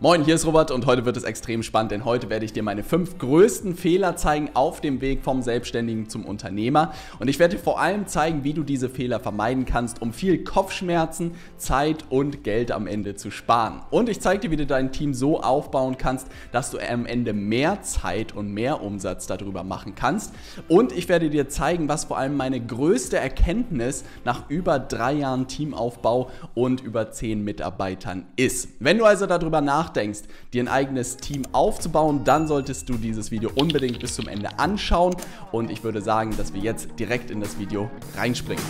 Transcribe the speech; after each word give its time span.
Moin, 0.00 0.24
hier 0.24 0.36
ist 0.36 0.46
Robert 0.46 0.70
und 0.70 0.86
heute 0.86 1.04
wird 1.06 1.16
es 1.16 1.24
extrem 1.24 1.64
spannend, 1.64 1.90
denn 1.90 2.04
heute 2.04 2.30
werde 2.30 2.44
ich 2.44 2.52
dir 2.52 2.62
meine 2.62 2.84
fünf 2.84 3.18
größten 3.18 3.74
Fehler 3.74 4.14
zeigen 4.14 4.50
auf 4.54 4.80
dem 4.80 5.00
Weg 5.00 5.24
vom 5.24 5.42
Selbstständigen 5.42 6.08
zum 6.08 6.24
Unternehmer. 6.24 6.92
Und 7.18 7.26
ich 7.26 7.40
werde 7.40 7.56
dir 7.56 7.60
vor 7.60 7.80
allem 7.80 8.06
zeigen, 8.06 8.44
wie 8.44 8.52
du 8.52 8.62
diese 8.62 8.88
Fehler 8.88 9.18
vermeiden 9.18 9.64
kannst, 9.64 10.00
um 10.00 10.12
viel 10.12 10.44
Kopfschmerzen, 10.44 11.32
Zeit 11.56 12.04
und 12.10 12.44
Geld 12.44 12.70
am 12.70 12.86
Ende 12.86 13.16
zu 13.16 13.32
sparen. 13.32 13.82
Und 13.90 14.08
ich 14.08 14.20
zeige 14.20 14.42
dir, 14.42 14.52
wie 14.52 14.56
du 14.56 14.66
dein 14.66 14.92
Team 14.92 15.14
so 15.14 15.40
aufbauen 15.40 15.98
kannst, 15.98 16.28
dass 16.52 16.70
du 16.70 16.78
am 16.78 17.04
Ende 17.04 17.32
mehr 17.32 17.82
Zeit 17.82 18.36
und 18.36 18.54
mehr 18.54 18.80
Umsatz 18.84 19.26
darüber 19.26 19.64
machen 19.64 19.96
kannst. 19.96 20.32
Und 20.68 20.92
ich 20.92 21.08
werde 21.08 21.28
dir 21.28 21.48
zeigen, 21.48 21.88
was 21.88 22.04
vor 22.04 22.18
allem 22.18 22.36
meine 22.36 22.64
größte 22.64 23.16
Erkenntnis 23.16 24.04
nach 24.24 24.48
über 24.48 24.78
drei 24.78 25.14
Jahren 25.14 25.48
Teamaufbau 25.48 26.30
und 26.54 26.82
über 26.82 27.10
zehn 27.10 27.42
Mitarbeitern 27.42 28.26
ist. 28.36 28.68
Wenn 28.78 28.98
du 28.98 29.04
also 29.04 29.26
darüber 29.26 29.60
nachdenkst, 29.60 29.87
nachdenkst, 29.88 30.20
dir 30.52 30.62
ein 30.62 30.68
eigenes 30.68 31.16
Team 31.16 31.44
aufzubauen, 31.52 32.22
dann 32.24 32.46
solltest 32.46 32.88
du 32.88 32.94
dieses 32.94 33.30
Video 33.30 33.50
unbedingt 33.54 34.00
bis 34.00 34.14
zum 34.14 34.28
Ende 34.28 34.58
anschauen. 34.58 35.14
Und 35.52 35.70
ich 35.70 35.82
würde 35.82 36.02
sagen, 36.02 36.36
dass 36.36 36.52
wir 36.52 36.60
jetzt 36.60 36.88
direkt 36.98 37.30
in 37.30 37.40
das 37.40 37.58
Video 37.58 37.90
reinspringen. 38.16 38.64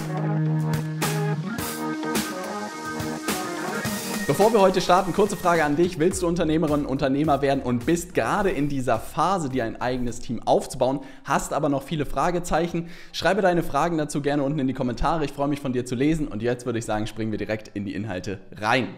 Bevor 4.27 4.52
wir 4.52 4.60
heute 4.60 4.82
starten, 4.82 5.14
kurze 5.14 5.38
Frage 5.38 5.64
an 5.64 5.77
dich. 5.77 5.98
Willst 5.98 6.20
du 6.20 6.27
Unternehmerin, 6.27 6.84
Unternehmer 6.84 7.41
werden 7.41 7.62
und 7.62 7.86
bist 7.86 8.14
gerade 8.14 8.50
in 8.50 8.69
dieser 8.69 8.98
Phase, 8.98 9.48
dir 9.48 9.64
ein 9.64 9.80
eigenes 9.80 10.20
Team 10.20 10.42
aufzubauen, 10.44 11.00
hast 11.24 11.55
aber 11.55 11.70
noch 11.70 11.82
viele 11.82 12.05
Fragezeichen? 12.05 12.91
Schreibe 13.12 13.41
deine 13.41 13.62
Fragen 13.62 13.96
dazu 13.96 14.20
gerne 14.20 14.42
unten 14.42 14.58
in 14.58 14.66
die 14.66 14.74
Kommentare. 14.74 15.24
Ich 15.24 15.32
freue 15.32 15.48
mich 15.48 15.60
von 15.60 15.72
dir 15.72 15.86
zu 15.86 15.94
lesen 15.94 16.28
und 16.28 16.42
jetzt 16.42 16.66
würde 16.66 16.78
ich 16.78 16.84
sagen, 16.84 17.06
springen 17.06 17.30
wir 17.30 17.38
direkt 17.38 17.69
in 17.69 17.86
die 17.86 17.94
Inhalte 17.94 18.38
rein. 18.60 18.88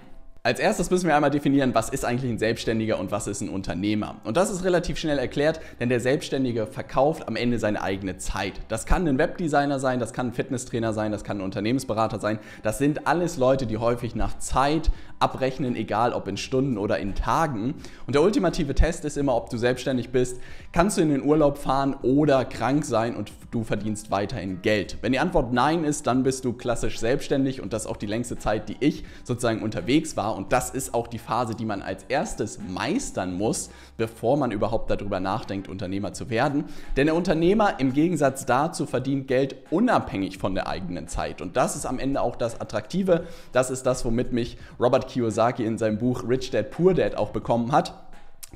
Als 0.43 0.59
erstes 0.59 0.91
müssen 0.91 1.07
wir 1.07 1.15
einmal 1.15 1.31
definieren, 1.31 1.75
was 1.75 1.91
ist 1.91 2.03
eigentlich 2.03 2.31
ein 2.31 2.39
Selbstständiger 2.39 2.99
und 2.99 3.11
was 3.11 3.27
ist 3.27 3.43
ein 3.43 3.51
Unternehmer. 3.51 4.17
Und 4.25 4.39
das 4.39 4.51
ist 4.51 4.65
relativ 4.65 4.97
schnell 4.97 5.19
erklärt, 5.19 5.61
denn 5.81 5.91
der 5.91 6.01
Selbstständige 6.01 6.67
verkauft 6.67 7.29
am 7.29 7.37
Ende 7.37 7.59
seine 7.59 7.83
eigene 7.83 8.17
Zeit. 8.17 8.55
Das 8.69 8.87
kann 8.87 9.07
ein 9.07 9.19
Webdesigner 9.19 9.79
sein, 9.79 10.01
das 10.01 10.15
kann 10.15 10.29
ein 10.29 10.33
Fitnesstrainer 10.33 10.95
sein, 10.95 11.13
das 11.13 11.25
kann 11.25 11.39
ein 11.39 11.45
Unternehmensberater 11.45 12.21
sein. 12.21 12.39
Das 12.63 12.79
sind 12.79 13.07
alles 13.07 13.37
Leute, 13.37 13.67
die 13.67 13.77
häufig 13.77 14.15
nach 14.15 14.39
Zeit 14.39 14.91
abrechnen, 15.21 15.77
egal 15.77 16.13
ob 16.13 16.27
in 16.27 16.37
Stunden 16.37 16.79
oder 16.79 16.99
in 16.99 17.15
Tagen. 17.15 17.75
Und 18.07 18.15
der 18.15 18.23
ultimative 18.23 18.75
Test 18.75 19.05
ist 19.05 19.17
immer, 19.17 19.37
ob 19.37 19.51
du 19.51 19.59
selbstständig 19.59 20.11
bist. 20.11 20.41
Kannst 20.73 20.99
du 20.99 21.03
in 21.03 21.11
den 21.11 21.23
Urlaub 21.23 21.59
fahren 21.59 21.95
oder 22.03 22.45
krank 22.45 22.85
sein 22.85 23.15
und 23.15 23.31
du 23.51 23.63
verdienst 23.63 24.11
weiterhin 24.11 24.63
Geld? 24.63 24.99
Wenn 25.03 25.13
die 25.13 25.19
Antwort 25.19 25.53
nein 25.53 25.85
ist, 25.85 26.07
dann 26.07 26.23
bist 26.23 26.45
du 26.45 26.55
klassisch 26.55 26.99
selbstständig 26.99 27.61
und 27.61 27.73
das 27.73 27.87
auch 27.87 27.97
die 27.97 28.07
längste 28.07 28.39
Zeit, 28.39 28.69
die 28.69 28.77
ich 28.81 29.05
sozusagen 29.25 29.63
unterwegs 29.63 30.17
war 30.17 30.35
und 30.37 30.53
das 30.53 30.71
ist 30.71 30.95
auch 30.95 31.07
die 31.07 31.19
Phase, 31.19 31.55
die 31.55 31.65
man 31.65 31.83
als 31.83 32.05
erstes 32.09 32.59
meistern 32.69 33.35
muss, 33.37 33.71
bevor 33.99 34.39
man 34.39 34.53
überhaupt 34.53 34.91
darüber 34.91 35.21
nachdenkt, 35.21 35.69
Unternehmer 35.69 36.15
zu 36.15 36.31
werden. 36.31 36.65
Denn 36.97 37.07
der 37.07 37.15
Unternehmer 37.15 37.79
im 37.79 37.93
Gegensatz 37.93 38.47
dazu 38.47 38.87
verdient 38.87 39.29
Geld 39.29 39.57
unabhängig 39.71 40.39
von 40.39 40.55
der 40.55 40.69
eigenen 40.69 41.09
Zeit. 41.09 41.43
Und 41.43 41.57
das 41.57 41.77
ist 41.77 41.85
am 41.85 41.99
Ende 41.99 42.23
auch 42.23 42.37
das 42.37 42.61
Attraktive. 42.61 43.27
Das 43.53 43.71
ist 43.71 43.85
das, 43.85 44.05
womit 44.05 44.33
mich 44.33 44.57
Robert 44.79 45.10
Kiyosaki 45.11 45.65
in 45.65 45.77
seinem 45.77 45.99
Buch 45.99 46.25
Rich 46.27 46.51
Dad 46.51 46.71
Poor 46.71 46.95
Dad 46.95 47.17
auch 47.17 47.31
bekommen 47.31 47.73
hat. 47.73 47.95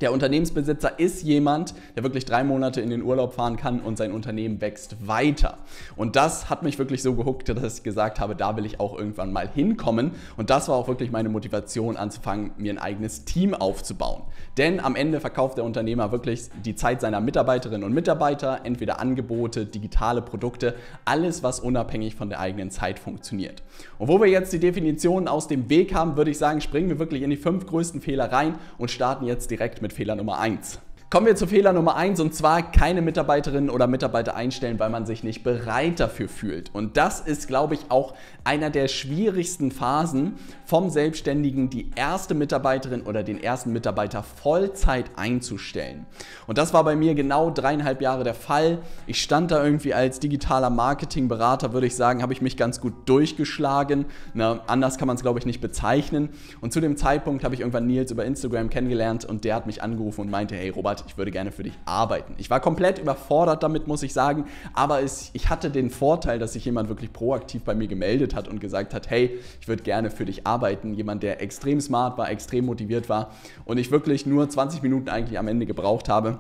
Der 0.00 0.12
Unternehmensbesitzer 0.12 0.98
ist 0.98 1.22
jemand, 1.22 1.72
der 1.94 2.02
wirklich 2.02 2.24
drei 2.24 2.42
Monate 2.42 2.80
in 2.80 2.90
den 2.90 3.02
Urlaub 3.02 3.32
fahren 3.32 3.56
kann 3.56 3.78
und 3.78 3.96
sein 3.96 4.10
Unternehmen 4.10 4.60
wächst 4.60 5.06
weiter. 5.06 5.58
Und 5.94 6.16
das 6.16 6.50
hat 6.50 6.64
mich 6.64 6.80
wirklich 6.80 7.00
so 7.00 7.14
gehuckt, 7.14 7.48
dass 7.48 7.78
ich 7.78 7.84
gesagt 7.84 8.18
habe, 8.18 8.34
da 8.34 8.56
will 8.56 8.66
ich 8.66 8.80
auch 8.80 8.98
irgendwann 8.98 9.32
mal 9.32 9.48
hinkommen. 9.48 10.10
Und 10.36 10.50
das 10.50 10.66
war 10.66 10.74
auch 10.74 10.88
wirklich 10.88 11.12
meine 11.12 11.28
Motivation, 11.28 11.96
anzufangen, 11.96 12.50
mir 12.58 12.72
ein 12.72 12.78
eigenes 12.78 13.24
Team 13.24 13.54
aufzubauen. 13.54 14.22
Denn 14.56 14.80
am 14.80 14.96
Ende 14.96 15.20
verkauft 15.20 15.58
der 15.58 15.64
Unternehmer 15.64 16.10
wirklich 16.10 16.48
die 16.64 16.74
Zeit 16.74 17.00
seiner 17.00 17.20
Mitarbeiterinnen 17.20 17.84
und 17.84 17.92
Mitarbeiter, 17.92 18.62
entweder 18.64 18.98
Angebote, 18.98 19.64
digitale 19.64 20.22
Produkte, 20.22 20.74
alles, 21.04 21.44
was 21.44 21.60
unabhängig 21.60 22.16
von 22.16 22.30
der 22.30 22.40
eigenen 22.40 22.72
Zeit 22.72 22.98
funktioniert. 22.98 23.62
Und 23.98 24.08
wo 24.08 24.20
wir 24.20 24.26
jetzt 24.26 24.52
die 24.52 24.58
Definitionen 24.58 25.28
aus 25.28 25.46
dem 25.46 25.70
Weg 25.70 25.94
haben, 25.94 26.16
würde 26.16 26.32
ich 26.32 26.38
sagen, 26.38 26.60
springen 26.60 26.88
wir 26.88 26.98
wirklich 26.98 27.22
in 27.22 27.30
die 27.30 27.36
fünf 27.36 27.64
größten 27.66 28.00
Fehler 28.00 28.32
rein 28.32 28.56
und 28.76 28.90
starten 28.90 29.24
jetzt 29.24 29.52
direkt 29.52 29.83
mit 29.84 29.92
Fehler 29.92 30.16
Nummer 30.16 30.38
1. 30.38 30.80
Kommen 31.10 31.26
wir 31.26 31.36
zu 31.36 31.46
Fehler 31.46 31.72
Nummer 31.72 31.94
1 31.94 32.18
und 32.18 32.34
zwar 32.34 32.72
keine 32.72 33.00
Mitarbeiterinnen 33.00 33.70
oder 33.70 33.86
Mitarbeiter 33.86 34.34
einstellen, 34.34 34.80
weil 34.80 34.90
man 34.90 35.06
sich 35.06 35.22
nicht 35.22 35.44
bereit 35.44 36.00
dafür 36.00 36.28
fühlt. 36.28 36.74
Und 36.74 36.96
das 36.96 37.20
ist, 37.20 37.46
glaube 37.46 37.74
ich, 37.74 37.82
auch 37.88 38.14
einer 38.42 38.68
der 38.68 38.88
schwierigsten 38.88 39.70
Phasen 39.70 40.34
vom 40.64 40.90
Selbstständigen, 40.90 41.70
die 41.70 41.90
erste 41.94 42.34
Mitarbeiterin 42.34 43.02
oder 43.02 43.22
den 43.22 43.40
ersten 43.40 43.72
Mitarbeiter 43.72 44.24
Vollzeit 44.24 45.04
einzustellen. 45.14 46.06
Und 46.48 46.58
das 46.58 46.74
war 46.74 46.82
bei 46.82 46.96
mir 46.96 47.14
genau 47.14 47.50
dreieinhalb 47.50 48.02
Jahre 48.02 48.24
der 48.24 48.34
Fall. 48.34 48.78
Ich 49.06 49.22
stand 49.22 49.52
da 49.52 49.64
irgendwie 49.64 49.94
als 49.94 50.18
digitaler 50.18 50.70
Marketingberater, 50.70 51.72
würde 51.72 51.86
ich 51.86 51.94
sagen, 51.94 52.22
habe 52.22 52.32
ich 52.32 52.42
mich 52.42 52.56
ganz 52.56 52.80
gut 52.80 52.92
durchgeschlagen. 53.06 54.06
Na, 54.32 54.60
anders 54.66 54.98
kann 54.98 55.06
man 55.06 55.16
es, 55.16 55.22
glaube 55.22 55.38
ich, 55.38 55.46
nicht 55.46 55.60
bezeichnen. 55.60 56.30
Und 56.60 56.72
zu 56.72 56.80
dem 56.80 56.96
Zeitpunkt 56.96 57.44
habe 57.44 57.54
ich 57.54 57.60
irgendwann 57.60 57.86
Nils 57.86 58.10
über 58.10 58.24
Instagram 58.24 58.68
kennengelernt 58.68 59.24
und 59.24 59.44
der 59.44 59.54
hat 59.54 59.66
mich 59.66 59.80
angerufen 59.80 60.22
und 60.22 60.30
meinte, 60.30 60.56
hey 60.56 60.70
Robert, 60.70 60.93
ich 61.06 61.16
würde 61.16 61.30
gerne 61.30 61.50
für 61.50 61.62
dich 61.62 61.74
arbeiten. 61.84 62.34
Ich 62.38 62.50
war 62.50 62.60
komplett 62.60 62.98
überfordert 62.98 63.62
damit, 63.62 63.86
muss 63.86 64.02
ich 64.02 64.12
sagen, 64.12 64.44
aber 64.74 65.02
es, 65.02 65.30
ich 65.32 65.48
hatte 65.48 65.70
den 65.70 65.90
Vorteil, 65.90 66.38
dass 66.38 66.52
sich 66.52 66.64
jemand 66.64 66.88
wirklich 66.88 67.12
proaktiv 67.12 67.64
bei 67.64 67.74
mir 67.74 67.88
gemeldet 67.88 68.34
hat 68.34 68.46
und 68.46 68.60
gesagt 68.60 68.94
hat, 68.94 69.10
hey, 69.10 69.38
ich 69.60 69.68
würde 69.68 69.82
gerne 69.82 70.10
für 70.10 70.24
dich 70.24 70.46
arbeiten. 70.46 70.94
Jemand, 70.94 71.22
der 71.22 71.42
extrem 71.42 71.80
smart 71.80 72.18
war, 72.18 72.30
extrem 72.30 72.66
motiviert 72.66 73.08
war 73.08 73.32
und 73.64 73.78
ich 73.78 73.90
wirklich 73.90 74.26
nur 74.26 74.48
20 74.48 74.82
Minuten 74.82 75.08
eigentlich 75.08 75.38
am 75.38 75.48
Ende 75.48 75.66
gebraucht 75.66 76.08
habe 76.08 76.38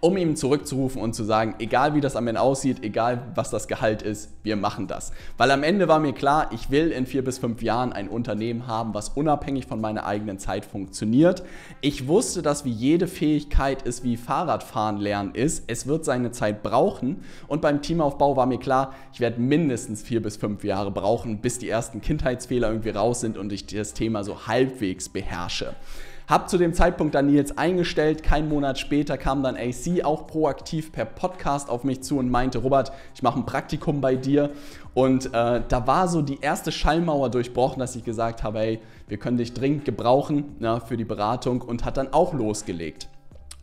um 0.00 0.16
ihm 0.16 0.36
zurückzurufen 0.36 1.02
und 1.02 1.14
zu 1.14 1.24
sagen, 1.24 1.54
egal 1.58 1.94
wie 1.94 2.00
das 2.00 2.16
am 2.16 2.26
Ende 2.28 2.40
aussieht, 2.40 2.84
egal 2.84 3.22
was 3.34 3.50
das 3.50 3.66
Gehalt 3.66 4.02
ist, 4.02 4.30
wir 4.42 4.56
machen 4.56 4.86
das. 4.86 5.12
Weil 5.36 5.50
am 5.50 5.62
Ende 5.62 5.88
war 5.88 5.98
mir 5.98 6.12
klar, 6.12 6.50
ich 6.52 6.70
will 6.70 6.90
in 6.90 7.06
vier 7.06 7.24
bis 7.24 7.38
fünf 7.38 7.62
Jahren 7.62 7.92
ein 7.92 8.08
Unternehmen 8.08 8.66
haben, 8.66 8.94
was 8.94 9.08
unabhängig 9.08 9.66
von 9.66 9.80
meiner 9.80 10.06
eigenen 10.06 10.38
Zeit 10.38 10.64
funktioniert. 10.64 11.42
Ich 11.80 12.06
wusste, 12.06 12.42
dass 12.42 12.64
wie 12.64 12.70
jede 12.70 13.08
Fähigkeit 13.08 13.82
ist, 13.82 14.04
wie 14.04 14.16
Fahrradfahren 14.16 14.98
lernen 14.98 15.34
ist, 15.34 15.64
es 15.66 15.86
wird 15.86 16.04
seine 16.04 16.30
Zeit 16.30 16.62
brauchen. 16.62 17.24
Und 17.48 17.60
beim 17.60 17.82
Teamaufbau 17.82 18.36
war 18.36 18.46
mir 18.46 18.58
klar, 18.58 18.94
ich 19.12 19.20
werde 19.20 19.40
mindestens 19.40 20.02
vier 20.02 20.22
bis 20.22 20.36
fünf 20.36 20.62
Jahre 20.62 20.90
brauchen, 20.90 21.40
bis 21.40 21.58
die 21.58 21.68
ersten 21.68 22.00
Kindheitsfehler 22.00 22.68
irgendwie 22.68 22.90
raus 22.90 23.20
sind 23.20 23.36
und 23.36 23.52
ich 23.52 23.66
das 23.66 23.94
Thema 23.94 24.22
so 24.22 24.46
halbwegs 24.46 25.08
beherrsche. 25.08 25.74
Hab 26.28 26.50
zu 26.50 26.58
dem 26.58 26.74
Zeitpunkt 26.74 27.14
dann 27.14 27.28
Nils 27.28 27.56
eingestellt. 27.56 28.22
Kein 28.22 28.50
Monat 28.50 28.78
später 28.78 29.16
kam 29.16 29.42
dann 29.42 29.56
AC 29.56 30.04
auch 30.04 30.26
proaktiv 30.26 30.92
per 30.92 31.06
Podcast 31.06 31.70
auf 31.70 31.84
mich 31.84 32.02
zu 32.02 32.18
und 32.18 32.30
meinte, 32.30 32.58
Robert, 32.58 32.92
ich 33.14 33.22
mache 33.22 33.38
ein 33.38 33.46
Praktikum 33.46 34.02
bei 34.02 34.14
dir. 34.14 34.50
Und 34.92 35.32
äh, 35.32 35.62
da 35.66 35.86
war 35.86 36.06
so 36.06 36.20
die 36.20 36.38
erste 36.42 36.70
Schallmauer 36.70 37.30
durchbrochen, 37.30 37.80
dass 37.80 37.96
ich 37.96 38.04
gesagt 38.04 38.42
habe, 38.42 38.58
hey, 38.58 38.80
wir 39.06 39.16
können 39.16 39.38
dich 39.38 39.54
dringend 39.54 39.86
gebrauchen 39.86 40.56
na, 40.58 40.74
ne, 40.74 40.80
für 40.82 40.98
die 40.98 41.06
Beratung 41.06 41.62
und 41.62 41.86
hat 41.86 41.96
dann 41.96 42.12
auch 42.12 42.34
losgelegt. 42.34 43.08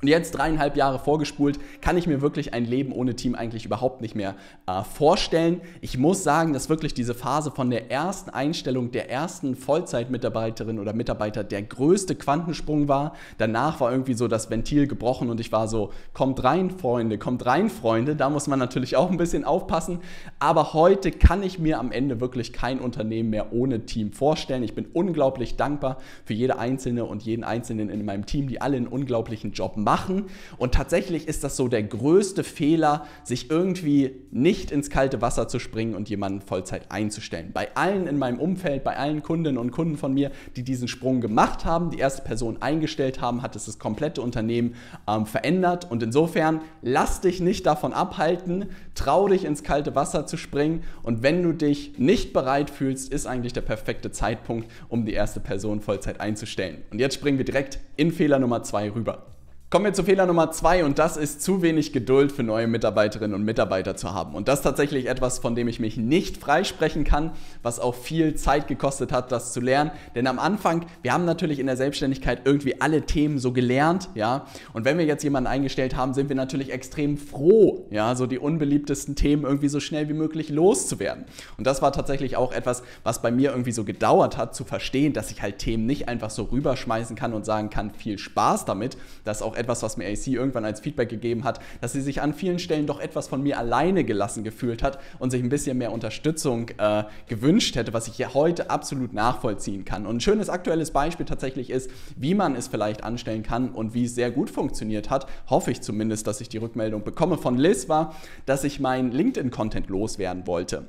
Und 0.01 0.09
jetzt 0.09 0.31
dreieinhalb 0.31 0.75
Jahre 0.75 0.99
vorgespult, 0.99 1.57
kann 1.79 1.95
ich 1.95 2.05
mir 2.05 2.21
wirklich 2.21 2.53
ein 2.53 2.65
Leben 2.65 2.91
ohne 2.91 3.15
Team 3.15 3.33
eigentlich 3.33 3.65
überhaupt 3.65 4.01
nicht 4.01 4.13
mehr 4.13 4.35
äh, 4.67 4.83
vorstellen. 4.83 5.61
Ich 5.79 5.97
muss 5.97 6.21
sagen, 6.21 6.51
dass 6.51 6.67
wirklich 6.67 6.93
diese 6.93 7.13
Phase 7.13 7.49
von 7.49 7.69
der 7.69 7.89
ersten 7.89 8.29
Einstellung 8.29 8.91
der 8.91 9.09
ersten 9.09 9.55
Vollzeitmitarbeiterin 9.55 10.79
oder 10.79 10.91
Mitarbeiter 10.91 11.45
der 11.45 11.61
größte 11.61 12.15
Quantensprung 12.15 12.89
war. 12.89 13.13
Danach 13.37 13.79
war 13.79 13.89
irgendwie 13.89 14.15
so 14.15 14.27
das 14.27 14.49
Ventil 14.49 14.85
gebrochen 14.87 15.29
und 15.29 15.39
ich 15.39 15.53
war 15.53 15.69
so, 15.69 15.93
kommt 16.13 16.43
rein, 16.43 16.71
Freunde, 16.71 17.17
kommt 17.17 17.45
rein, 17.45 17.69
Freunde. 17.69 18.17
Da 18.17 18.29
muss 18.29 18.47
man 18.47 18.59
natürlich 18.59 18.97
auch 18.97 19.09
ein 19.09 19.17
bisschen 19.17 19.45
aufpassen. 19.45 19.99
Aber 20.39 20.73
heute 20.73 21.11
kann 21.11 21.41
ich 21.41 21.57
mir 21.57 21.79
am 21.79 21.93
Ende 21.93 22.19
wirklich 22.19 22.51
kein 22.51 22.79
Unternehmen 22.79 23.29
mehr 23.29 23.53
ohne 23.53 23.85
Team 23.85 24.11
vorstellen. 24.11 24.61
Ich 24.61 24.75
bin 24.75 24.87
unglaublich 24.91 25.55
dankbar 25.55 25.99
für 26.25 26.33
jede 26.33 26.59
Einzelne 26.59 27.05
und 27.05 27.23
jeden 27.23 27.45
Einzelnen 27.45 27.89
in 27.89 28.03
meinem 28.03 28.25
Team, 28.25 28.49
die 28.49 28.59
alle 28.59 28.75
einen 28.75 28.87
unglaublichen 28.87 29.53
Job 29.53 29.77
machen 29.77 29.84
machen. 29.85 30.25
Und 30.57 30.73
tatsächlich 30.73 31.29
ist 31.29 31.45
das 31.45 31.55
so 31.55 31.69
der 31.69 31.83
größte 31.83 32.43
Fehler, 32.43 33.05
sich 33.23 33.49
irgendwie 33.49 34.11
nicht 34.31 34.71
ins 34.71 34.89
kalte 34.89 35.21
Wasser 35.21 35.47
zu 35.47 35.59
springen 35.59 35.95
und 35.95 36.09
jemanden 36.09 36.41
Vollzeit 36.41 36.91
einzustellen. 36.91 37.51
Bei 37.53 37.73
allen 37.75 38.07
in 38.07 38.17
meinem 38.17 38.39
Umfeld, 38.39 38.83
bei 38.83 38.97
allen 38.97 39.23
Kundinnen 39.23 39.57
und 39.57 39.71
Kunden 39.71 39.95
von 39.95 40.13
mir, 40.13 40.31
die 40.57 40.63
diesen 40.63 40.89
Sprung 40.89 41.21
gemacht 41.21 41.63
haben, 41.63 41.91
die 41.91 41.99
erste 41.99 42.23
Person 42.23 42.61
eingestellt 42.61 43.21
haben, 43.21 43.41
hat 43.41 43.55
es 43.55 43.65
das 43.65 43.79
komplette 43.79 44.21
Unternehmen 44.21 44.75
ähm, 45.07 45.25
verändert. 45.25 45.89
Und 45.89 46.03
insofern 46.03 46.59
lass 46.81 47.21
dich 47.21 47.39
nicht 47.39 47.65
davon 47.65 47.93
abhalten, 47.93 48.65
trau 48.95 49.27
dich 49.27 49.45
ins 49.45 49.63
kalte 49.63 49.95
Wasser 49.95 50.25
zu 50.25 50.35
springen. 50.35 50.83
Und 51.03 51.23
wenn 51.23 51.43
du 51.43 51.53
dich 51.53 51.97
nicht 51.97 52.33
bereit 52.33 52.69
fühlst, 52.69 53.13
ist 53.13 53.27
eigentlich 53.27 53.53
der 53.53 53.61
perfekte 53.61 54.11
Zeitpunkt, 54.11 54.69
um 54.89 55.05
die 55.05 55.13
erste 55.13 55.39
Person 55.39 55.79
Vollzeit 55.79 56.19
einzustellen. 56.19 56.83
Und 56.91 56.99
jetzt 56.99 57.15
springen 57.15 57.37
wir 57.37 57.45
direkt 57.45 57.79
in 57.95 58.11
Fehler 58.11 58.39
Nummer 58.39 58.63
zwei 58.63 58.89
rüber. 58.89 59.34
Kommen 59.75 59.87
wir 59.87 59.93
zu 59.93 60.05
Fehler 60.05 60.25
Nummer 60.25 60.51
zwei 60.51 60.85
und 60.85 60.99
das 60.99 61.17
ist 61.17 61.41
zu 61.41 61.61
wenig 61.61 61.91
Geduld 61.91 62.31
für 62.31 62.43
neue 62.43 62.65
Mitarbeiterinnen 62.65 63.35
und 63.35 63.43
Mitarbeiter 63.43 63.97
zu 63.97 64.13
haben. 64.13 64.33
Und 64.33 64.47
das 64.47 64.59
ist 64.59 64.63
tatsächlich 64.63 65.09
etwas, 65.09 65.39
von 65.39 65.53
dem 65.53 65.67
ich 65.67 65.81
mich 65.81 65.97
nicht 65.97 66.37
freisprechen 66.37 67.03
kann, 67.03 67.33
was 67.61 67.81
auch 67.81 67.93
viel 67.93 68.35
Zeit 68.35 68.69
gekostet 68.69 69.11
hat, 69.11 69.33
das 69.33 69.51
zu 69.51 69.59
lernen. 69.59 69.91
Denn 70.15 70.27
am 70.27 70.39
Anfang, 70.39 70.85
wir 71.01 71.11
haben 71.11 71.25
natürlich 71.25 71.59
in 71.59 71.65
der 71.65 71.75
Selbstständigkeit 71.75 72.43
irgendwie 72.45 72.79
alle 72.79 73.01
Themen 73.01 73.37
so 73.37 73.51
gelernt, 73.51 74.07
ja. 74.15 74.45
Und 74.71 74.85
wenn 74.85 74.97
wir 74.97 75.03
jetzt 75.03 75.25
jemanden 75.25 75.47
eingestellt 75.47 75.97
haben, 75.97 76.13
sind 76.13 76.29
wir 76.29 76.37
natürlich 76.37 76.71
extrem 76.71 77.17
froh, 77.17 77.85
ja, 77.91 78.15
so 78.15 78.27
die 78.27 78.39
unbeliebtesten 78.39 79.17
Themen 79.17 79.43
irgendwie 79.43 79.67
so 79.67 79.81
schnell 79.81 80.07
wie 80.07 80.13
möglich 80.13 80.47
loszuwerden. 80.47 81.25
Und 81.57 81.67
das 81.67 81.81
war 81.81 81.91
tatsächlich 81.91 82.37
auch 82.37 82.53
etwas, 82.53 82.81
was 83.03 83.21
bei 83.21 83.29
mir 83.29 83.51
irgendwie 83.51 83.73
so 83.73 83.83
gedauert 83.83 84.37
hat, 84.37 84.55
zu 84.55 84.63
verstehen, 84.63 85.11
dass 85.11 85.31
ich 85.31 85.41
halt 85.41 85.59
Themen 85.59 85.85
nicht 85.85 86.07
einfach 86.07 86.29
so 86.29 86.43
rüberschmeißen 86.43 87.17
kann 87.17 87.33
und 87.33 87.45
sagen 87.45 87.69
kann, 87.69 87.91
viel 87.91 88.17
Spaß 88.17 88.63
damit. 88.63 88.95
Das 89.25 89.41
auch 89.41 89.57
was 89.67 89.97
mir 89.97 90.07
AC 90.07 90.27
irgendwann 90.27 90.65
als 90.65 90.79
Feedback 90.79 91.09
gegeben 91.09 91.43
hat, 91.43 91.59
dass 91.81 91.93
sie 91.93 92.01
sich 92.01 92.21
an 92.21 92.33
vielen 92.33 92.59
Stellen 92.59 92.87
doch 92.87 92.99
etwas 92.99 93.27
von 93.27 93.43
mir 93.43 93.57
alleine 93.57 94.03
gelassen 94.03 94.43
gefühlt 94.43 94.83
hat 94.83 94.99
und 95.19 95.31
sich 95.31 95.41
ein 95.41 95.49
bisschen 95.49 95.77
mehr 95.77 95.91
Unterstützung 95.91 96.69
äh, 96.77 97.03
gewünscht 97.27 97.75
hätte, 97.75 97.93
was 97.93 98.07
ich 98.07 98.17
ja 98.17 98.33
heute 98.33 98.69
absolut 98.69 99.13
nachvollziehen 99.13 99.85
kann. 99.85 100.05
Und 100.05 100.17
ein 100.17 100.21
schönes 100.21 100.49
aktuelles 100.49 100.91
Beispiel 100.91 101.25
tatsächlich 101.25 101.69
ist, 101.69 101.89
wie 102.15 102.35
man 102.35 102.55
es 102.55 102.67
vielleicht 102.67 103.03
anstellen 103.03 103.43
kann 103.43 103.69
und 103.69 103.93
wie 103.93 104.05
es 104.05 104.15
sehr 104.15 104.31
gut 104.31 104.49
funktioniert 104.49 105.09
hat, 105.09 105.27
hoffe 105.49 105.71
ich 105.71 105.81
zumindest, 105.81 106.27
dass 106.27 106.41
ich 106.41 106.49
die 106.49 106.57
Rückmeldung 106.57 107.03
bekomme 107.03 107.37
von 107.37 107.57
Liz, 107.57 107.89
war, 107.89 108.15
dass 108.45 108.63
ich 108.63 108.79
meinen 108.79 109.11
LinkedIn-Content 109.11 109.89
loswerden 109.89 110.47
wollte. 110.47 110.85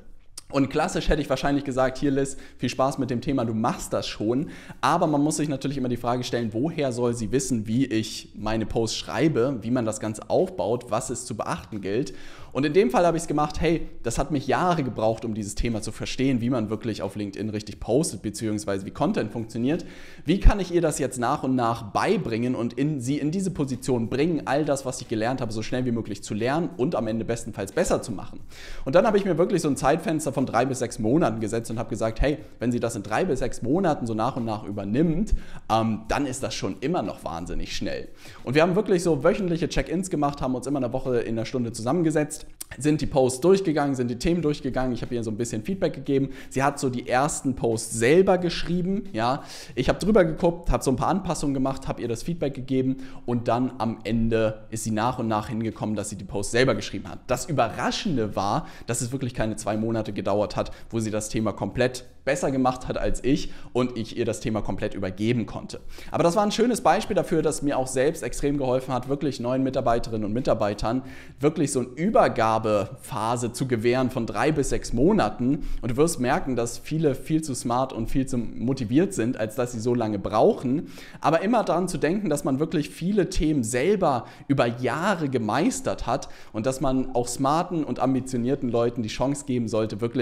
Und 0.49 0.71
klassisch 0.71 1.09
hätte 1.09 1.21
ich 1.21 1.29
wahrscheinlich 1.29 1.65
gesagt, 1.65 1.99
hier 1.99 2.13
Liz, 2.13 2.37
viel 2.57 2.69
Spaß 2.69 2.99
mit 2.99 3.11
dem 3.11 3.21
Thema, 3.21 3.45
du 3.45 3.53
machst 3.53 3.93
das 3.93 4.07
schon. 4.07 4.51
Aber 4.81 5.09
man 5.09 5.21
muss 5.21 5.39
sich 5.39 5.49
natürlich 5.49 5.77
immer 5.77 5.89
die 5.89 5.97
Frage 5.97 6.23
stellen, 6.23 6.53
woher 6.53 6.93
soll 6.93 7.15
sie 7.15 7.33
wissen, 7.33 7.67
wie 7.67 7.85
ich 7.85 8.33
meine 8.37 8.65
Posts 8.65 8.97
schreibe, 8.97 9.59
wie 9.63 9.73
man 9.73 9.85
das 9.85 9.99
Ganze 9.99 10.31
aufbaut, 10.31 10.87
was 10.91 11.11
es 11.11 11.25
zu 11.25 11.37
beachten 11.37 11.81
gilt. 11.81 12.15
Und 12.53 12.65
in 12.65 12.73
dem 12.73 12.91
Fall 12.91 13.05
habe 13.05 13.19
ich 13.19 13.25
es 13.25 13.27
gemacht, 13.27 13.61
hey, 13.61 13.87
das 14.03 14.17
hat 14.17 14.31
mich 14.31 14.47
Jahre 14.47 14.83
gebraucht, 14.83 15.27
um 15.27 15.35
dieses 15.35 15.57
Thema 15.57 15.83
zu 15.83 15.93
verstehen, 15.93 16.41
wie 16.41 16.49
man 16.49 16.71
wirklich 16.71 17.03
auf 17.03 17.15
LinkedIn 17.15 17.51
richtig 17.51 17.81
postet, 17.81 18.23
beziehungsweise 18.23 18.87
wie 18.87 18.93
Content 18.93 19.31
funktioniert. 19.31 19.85
Wie 20.25 20.41
kann 20.41 20.59
ich 20.59 20.73
ihr 20.73 20.81
das 20.81 20.99
jetzt 20.99 21.19
nach 21.19 21.43
und 21.43 21.55
nach 21.55 21.83
beibringen 21.93 22.55
und 22.55 22.73
in, 22.73 22.99
sie 22.99 23.19
in 23.19 23.31
diese 23.31 23.51
Position 23.51 24.09
bringen, 24.09 24.47
all 24.47 24.65
das, 24.65 24.87
was 24.87 25.03
ich 25.03 25.09
gelernt 25.09 25.43
habe, 25.43 25.53
so 25.53 25.61
schnell 25.61 25.85
wie 25.85 25.93
möglich 25.93 26.23
zu 26.23 26.33
lernen 26.33 26.71
und 26.79 26.95
am 26.95 27.09
Ende 27.09 27.27
bestenfalls 27.27 27.73
besser 27.73 28.01
zu 28.01 28.13
machen? 28.13 28.41
Und 28.87 28.95
dann 28.95 29.07
habe 29.07 29.19
ich 29.19 29.27
mir 29.27 29.37
wirklich 29.37 29.61
so 29.61 29.69
ein 29.69 29.77
Zeitfenster 29.77 30.33
von 30.37 30.45
drei 30.45 30.67
bis 30.67 30.81
sechs 30.81 30.99
Monaten 30.99 31.41
gesetzt 31.41 31.71
und 31.71 31.79
habe 31.79 31.89
gesagt, 31.89 32.21
hey, 32.21 32.37
wenn 32.59 32.71
sie 32.71 32.79
das 32.79 32.95
in 32.95 33.03
drei 33.03 33.25
bis 33.25 33.39
sechs 33.39 33.63
Monaten 33.63 34.07
so 34.07 34.13
nach 34.13 34.37
und 34.37 34.45
nach 34.45 34.65
übernimmt, 34.65 35.35
ähm, 35.73 36.03
dann 36.09 36.27
ist 36.27 36.43
das 36.43 36.55
schon 36.55 36.77
immer 36.81 37.01
noch 37.01 37.25
wahnsinnig 37.25 37.75
schnell. 37.75 38.09
Und 38.45 38.55
wir 38.55 38.61
haben 38.61 38.77
wirklich 38.77 39.03
so 39.03 39.25
wöchentliche 39.25 39.67
Check-ins 39.67 40.11
gemacht, 40.11 40.43
haben 40.43 40.55
uns 40.55 40.67
immer 40.67 40.79
eine 40.79 40.93
Woche 40.93 41.21
in 41.21 41.39
einer 41.39 41.47
Stunde 41.47 41.73
zusammengesetzt 41.73 42.47
sind 42.79 43.01
die 43.01 43.07
Posts 43.07 43.41
durchgegangen, 43.41 43.95
sind 43.95 44.09
die 44.09 44.19
Themen 44.19 44.43
durchgegangen. 44.43 44.93
Ich 44.93 45.03
habe 45.03 45.15
ihr 45.15 45.23
so 45.23 45.31
ein 45.31 45.37
bisschen 45.37 45.63
Feedback 45.63 45.95
gegeben. 45.95 46.31
Sie 46.51 46.63
hat 46.63 46.79
so 46.79 46.91
die 46.91 47.09
ersten 47.09 47.55
Posts 47.55 47.99
selber 47.99 48.39
geschrieben. 48.39 49.05
Ja, 49.13 49.43
ich 49.75 49.89
habe 49.89 49.99
drüber 49.99 50.25
geguckt, 50.25 50.71
habe 50.71 50.83
so 50.83 50.91
ein 50.91 50.97
paar 50.97 51.09
Anpassungen 51.09 51.55
gemacht, 51.55 51.89
habe 51.89 52.03
ihr 52.03 52.09
das 52.09 52.23
Feedback 52.23 52.55
gegeben 52.55 52.99
und 53.25 53.49
dann 53.49 53.73
am 53.79 53.99
Ende 54.05 54.67
ist 54.71 54.85
sie 54.85 54.91
nach 54.91 55.19
und 55.19 55.29
nach 55.29 55.49
hingekommen, 55.49 55.97
dass 55.97 56.11
sie 56.11 56.17
die 56.17 56.25
Posts 56.25 56.53
selber 56.53 56.75
geschrieben 56.75 57.09
hat. 57.09 57.21
Das 57.29 57.47
Überraschende 57.47 58.37
war, 58.37 58.67
dass 58.87 59.01
es 59.01 59.13
wirklich 59.13 59.33
keine 59.33 59.57
zwei 59.57 59.77
Monate 59.77 60.13
gedauert 60.13 60.26
hat, 60.27 60.71
wo 60.91 61.01
sie 61.01 61.11
das 61.11 61.29
Thema 61.29 61.53
komplett 61.53 62.05
besser 62.27 62.51
gemacht 62.51 62.89
hat 62.89 62.99
als 62.99 63.25
ich 63.25 63.53
und 63.73 63.97
ich 63.97 64.19
ihr 64.19 64.27
das 64.27 64.41
Thema 64.41 64.61
komplett 64.61 64.95
übergeben 64.95 65.47
konnte. 65.47 65.81
Aber 66.11 66.25
das 66.25 66.37
war 66.37 66.43
ein 66.43 66.51
schönes 66.51 66.83
Beispiel 66.83 67.15
dafür, 67.15 67.41
dass 67.41 67.63
mir 67.63 67.79
auch 67.79 67.87
selbst 67.87 68.23
extrem 68.23 68.59
geholfen 68.59 68.93
hat, 68.93 69.09
wirklich 69.09 69.41
neuen 69.41 69.63
Mitarbeiterinnen 69.63 70.25
und 70.25 70.33
Mitarbeitern 70.33 71.03
wirklich 71.41 71.71
so 71.71 71.81
ein 71.81 71.87
Übergabephase 71.95 73.53
zu 73.53 73.69
gewähren 73.69 74.11
von 74.11 74.27
drei 74.27 74.51
bis 74.51 74.71
sechs 74.71 74.93
Monaten. 74.93 75.69
Und 75.81 75.93
du 75.93 75.97
wirst 75.97 76.19
merken, 76.19 76.57
dass 76.57 76.79
viele 76.79 77.15
viel 77.15 77.43
zu 77.43 77.55
smart 77.55 77.93
und 77.93 78.11
viel 78.11 78.27
zu 78.27 78.37
motiviert 78.37 79.15
sind, 79.15 79.39
als 79.39 79.55
dass 79.55 79.71
sie 79.71 79.81
so 79.81 79.95
lange 79.95 80.19
brauchen. 80.19 80.89
Aber 81.21 81.43
immer 81.43 81.63
daran 81.63 81.87
zu 81.87 81.97
denken, 81.97 82.29
dass 82.29 82.43
man 82.43 82.59
wirklich 82.59 82.91
viele 82.91 83.31
Themen 83.31 83.63
selber 83.63 84.27
über 84.49 84.67
Jahre 84.67 85.29
gemeistert 85.29 86.09
hat 86.09 86.29
und 86.53 86.67
dass 86.67 86.81
man 86.81 87.15
auch 87.15 87.29
smarten 87.29 87.85
und 87.85 88.01
ambitionierten 88.01 88.69
Leuten 88.69 89.05
die 89.05 89.09
Chance 89.09 89.45
geben 89.47 89.69
sollte, 89.69 90.01
wirklich 90.01 90.16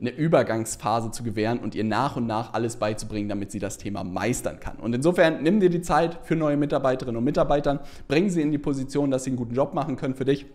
eine 0.00 0.10
Übergangsphase 0.10 1.10
zu 1.10 1.22
gewähren 1.22 1.58
und 1.58 1.74
ihr 1.74 1.84
nach 1.84 2.16
und 2.16 2.26
nach 2.26 2.52
alles 2.52 2.76
beizubringen, 2.76 3.28
damit 3.28 3.50
sie 3.50 3.58
das 3.58 3.78
Thema 3.78 4.04
meistern 4.04 4.60
kann. 4.60 4.76
Und 4.76 4.94
insofern 4.94 5.42
nimm 5.42 5.60
dir 5.60 5.70
die 5.70 5.82
Zeit 5.82 6.18
für 6.24 6.36
neue 6.36 6.56
Mitarbeiterinnen 6.56 7.16
und 7.16 7.24
Mitarbeiter, 7.24 7.82
bring 8.08 8.28
sie 8.28 8.42
in 8.42 8.50
die 8.50 8.58
Position, 8.58 9.10
dass 9.10 9.24
sie 9.24 9.30
einen 9.30 9.36
guten 9.36 9.54
Job 9.54 9.74
machen 9.74 9.96
können 9.96 10.14
für 10.14 10.24
dich. 10.24 10.46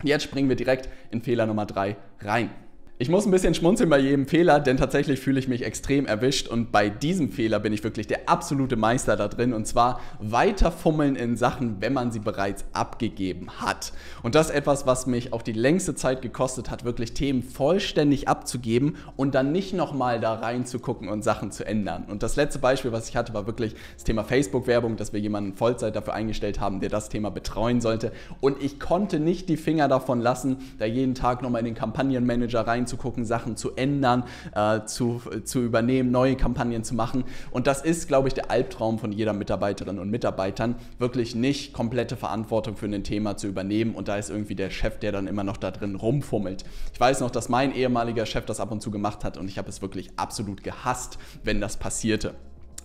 Und 0.00 0.08
jetzt 0.08 0.24
springen 0.24 0.48
wir 0.48 0.56
direkt 0.56 0.88
in 1.10 1.22
Fehler 1.22 1.46
Nummer 1.46 1.66
drei 1.66 1.96
rein. 2.20 2.50
Ich 2.96 3.08
muss 3.08 3.26
ein 3.26 3.32
bisschen 3.32 3.54
schmunzeln 3.54 3.90
bei 3.90 3.98
jedem 3.98 4.28
Fehler, 4.28 4.60
denn 4.60 4.76
tatsächlich 4.76 5.18
fühle 5.18 5.40
ich 5.40 5.48
mich 5.48 5.64
extrem 5.64 6.06
erwischt 6.06 6.46
und 6.46 6.70
bei 6.70 6.88
diesem 6.88 7.28
Fehler 7.28 7.58
bin 7.58 7.72
ich 7.72 7.82
wirklich 7.82 8.06
der 8.06 8.28
absolute 8.28 8.76
Meister 8.76 9.16
da 9.16 9.26
drin 9.26 9.52
und 9.52 9.66
zwar 9.66 9.98
weiterfummeln 10.20 11.16
in 11.16 11.36
Sachen, 11.36 11.78
wenn 11.80 11.92
man 11.92 12.12
sie 12.12 12.20
bereits 12.20 12.64
abgegeben 12.72 13.50
hat. 13.60 13.92
Und 14.22 14.36
das 14.36 14.50
ist 14.50 14.54
etwas, 14.54 14.86
was 14.86 15.08
mich 15.08 15.32
auch 15.32 15.42
die 15.42 15.54
längste 15.54 15.96
Zeit 15.96 16.22
gekostet 16.22 16.70
hat, 16.70 16.84
wirklich 16.84 17.14
Themen 17.14 17.42
vollständig 17.42 18.28
abzugeben 18.28 18.94
und 19.16 19.34
dann 19.34 19.50
nicht 19.50 19.74
nochmal 19.74 20.20
da 20.20 20.34
reinzugucken 20.34 21.08
und 21.08 21.24
Sachen 21.24 21.50
zu 21.50 21.66
ändern. 21.66 22.04
Und 22.08 22.22
das 22.22 22.36
letzte 22.36 22.60
Beispiel, 22.60 22.92
was 22.92 23.08
ich 23.08 23.16
hatte, 23.16 23.34
war 23.34 23.48
wirklich 23.48 23.74
das 23.94 24.04
Thema 24.04 24.22
Facebook-Werbung, 24.22 24.96
dass 24.96 25.12
wir 25.12 25.18
jemanden 25.18 25.54
Vollzeit 25.54 25.96
dafür 25.96 26.14
eingestellt 26.14 26.60
haben, 26.60 26.78
der 26.78 26.90
das 26.90 27.08
Thema 27.08 27.32
betreuen 27.32 27.80
sollte. 27.80 28.12
Und 28.40 28.62
ich 28.62 28.78
konnte 28.78 29.18
nicht 29.18 29.48
die 29.48 29.56
Finger 29.56 29.88
davon 29.88 30.20
lassen, 30.20 30.58
da 30.78 30.84
jeden 30.84 31.16
Tag 31.16 31.42
nochmal 31.42 31.58
in 31.58 31.64
den 31.64 31.74
Kampagnenmanager 31.74 32.64
rein 32.64 32.83
reinzugucken, 32.84 33.24
Sachen 33.24 33.56
zu 33.56 33.74
ändern, 33.76 34.24
äh, 34.54 34.84
zu, 34.84 35.20
zu 35.44 35.62
übernehmen, 35.62 36.10
neue 36.10 36.36
Kampagnen 36.36 36.84
zu 36.84 36.94
machen. 36.94 37.24
Und 37.50 37.66
das 37.66 37.82
ist, 37.82 38.08
glaube 38.08 38.28
ich, 38.28 38.34
der 38.34 38.50
Albtraum 38.50 38.98
von 38.98 39.12
jeder 39.12 39.32
Mitarbeiterin 39.32 39.98
und 39.98 40.10
Mitarbeitern, 40.10 40.76
wirklich 40.98 41.34
nicht 41.34 41.72
komplette 41.72 42.16
Verantwortung 42.16 42.76
für 42.76 42.86
ein 42.86 43.04
Thema 43.04 43.36
zu 43.36 43.46
übernehmen. 43.46 43.94
Und 43.94 44.08
da 44.08 44.16
ist 44.16 44.30
irgendwie 44.30 44.54
der 44.54 44.70
Chef, 44.70 44.98
der 44.98 45.12
dann 45.12 45.26
immer 45.26 45.44
noch 45.44 45.56
da 45.56 45.70
drin 45.70 45.94
rumfummelt. 45.94 46.64
Ich 46.92 47.00
weiß 47.00 47.20
noch, 47.20 47.30
dass 47.30 47.48
mein 47.48 47.74
ehemaliger 47.74 48.26
Chef 48.26 48.44
das 48.44 48.60
ab 48.60 48.70
und 48.70 48.82
zu 48.82 48.90
gemacht 48.90 49.24
hat 49.24 49.38
und 49.38 49.48
ich 49.48 49.58
habe 49.58 49.68
es 49.68 49.82
wirklich 49.82 50.10
absolut 50.16 50.62
gehasst, 50.62 51.18
wenn 51.42 51.60
das 51.60 51.76
passierte. 51.76 52.34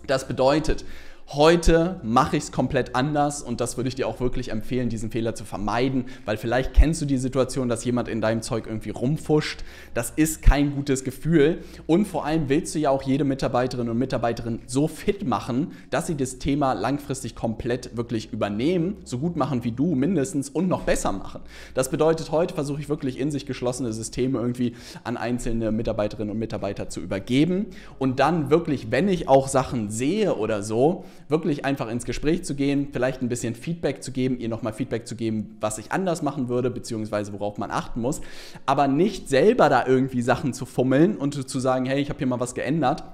Das 0.06 0.26
bedeutet, 0.26 0.84
Heute 1.32 2.00
mache 2.02 2.36
ich 2.36 2.42
es 2.42 2.50
komplett 2.50 2.96
anders 2.96 3.40
und 3.40 3.60
das 3.60 3.76
würde 3.76 3.86
ich 3.86 3.94
dir 3.94 4.08
auch 4.08 4.18
wirklich 4.18 4.50
empfehlen, 4.50 4.88
diesen 4.88 5.12
Fehler 5.12 5.36
zu 5.36 5.44
vermeiden, 5.44 6.06
weil 6.24 6.36
vielleicht 6.36 6.74
kennst 6.74 7.00
du 7.02 7.06
die 7.06 7.18
Situation, 7.18 7.68
dass 7.68 7.84
jemand 7.84 8.08
in 8.08 8.20
deinem 8.20 8.42
Zeug 8.42 8.66
irgendwie 8.66 8.90
rumfuscht. 8.90 9.62
Das 9.94 10.10
ist 10.10 10.42
kein 10.42 10.74
gutes 10.74 11.04
Gefühl 11.04 11.58
und 11.86 12.08
vor 12.08 12.24
allem 12.24 12.48
willst 12.48 12.74
du 12.74 12.80
ja 12.80 12.90
auch 12.90 13.04
jede 13.04 13.22
Mitarbeiterin 13.22 13.88
und 13.88 13.96
Mitarbeiterin 13.96 14.58
so 14.66 14.88
fit 14.88 15.24
machen, 15.24 15.70
dass 15.90 16.08
sie 16.08 16.16
das 16.16 16.40
Thema 16.40 16.72
langfristig 16.72 17.36
komplett 17.36 17.96
wirklich 17.96 18.32
übernehmen, 18.32 18.96
so 19.04 19.18
gut 19.18 19.36
machen 19.36 19.62
wie 19.62 19.70
du 19.70 19.94
mindestens 19.94 20.48
und 20.48 20.66
noch 20.66 20.82
besser 20.82 21.12
machen. 21.12 21.42
Das 21.74 21.92
bedeutet, 21.92 22.32
heute 22.32 22.54
versuche 22.54 22.80
ich 22.80 22.88
wirklich 22.88 23.20
in 23.20 23.30
sich 23.30 23.46
geschlossene 23.46 23.92
Systeme 23.92 24.40
irgendwie 24.40 24.74
an 25.04 25.16
einzelne 25.16 25.70
Mitarbeiterinnen 25.70 26.32
und 26.32 26.40
Mitarbeiter 26.40 26.88
zu 26.88 26.98
übergeben 26.98 27.66
und 28.00 28.18
dann 28.18 28.50
wirklich, 28.50 28.90
wenn 28.90 29.08
ich 29.08 29.28
auch 29.28 29.46
Sachen 29.46 29.90
sehe 29.90 30.34
oder 30.34 30.64
so, 30.64 31.04
wirklich 31.28 31.64
einfach 31.64 31.88
ins 31.88 32.04
Gespräch 32.04 32.44
zu 32.44 32.54
gehen, 32.54 32.88
vielleicht 32.92 33.22
ein 33.22 33.28
bisschen 33.28 33.54
Feedback 33.54 34.02
zu 34.02 34.12
geben, 34.12 34.38
ihr 34.38 34.48
nochmal 34.48 34.72
Feedback 34.72 35.06
zu 35.06 35.16
geben, 35.16 35.56
was 35.60 35.78
ich 35.78 35.92
anders 35.92 36.22
machen 36.22 36.48
würde, 36.48 36.70
beziehungsweise 36.70 37.32
worauf 37.32 37.58
man 37.58 37.70
achten 37.70 38.00
muss, 38.00 38.20
aber 38.66 38.88
nicht 38.88 39.28
selber 39.28 39.68
da 39.68 39.86
irgendwie 39.86 40.22
Sachen 40.22 40.52
zu 40.52 40.66
fummeln 40.66 41.16
und 41.16 41.48
zu 41.48 41.60
sagen, 41.60 41.84
hey, 41.84 42.00
ich 42.00 42.08
habe 42.08 42.18
hier 42.18 42.26
mal 42.26 42.40
was 42.40 42.54
geändert, 42.54 43.04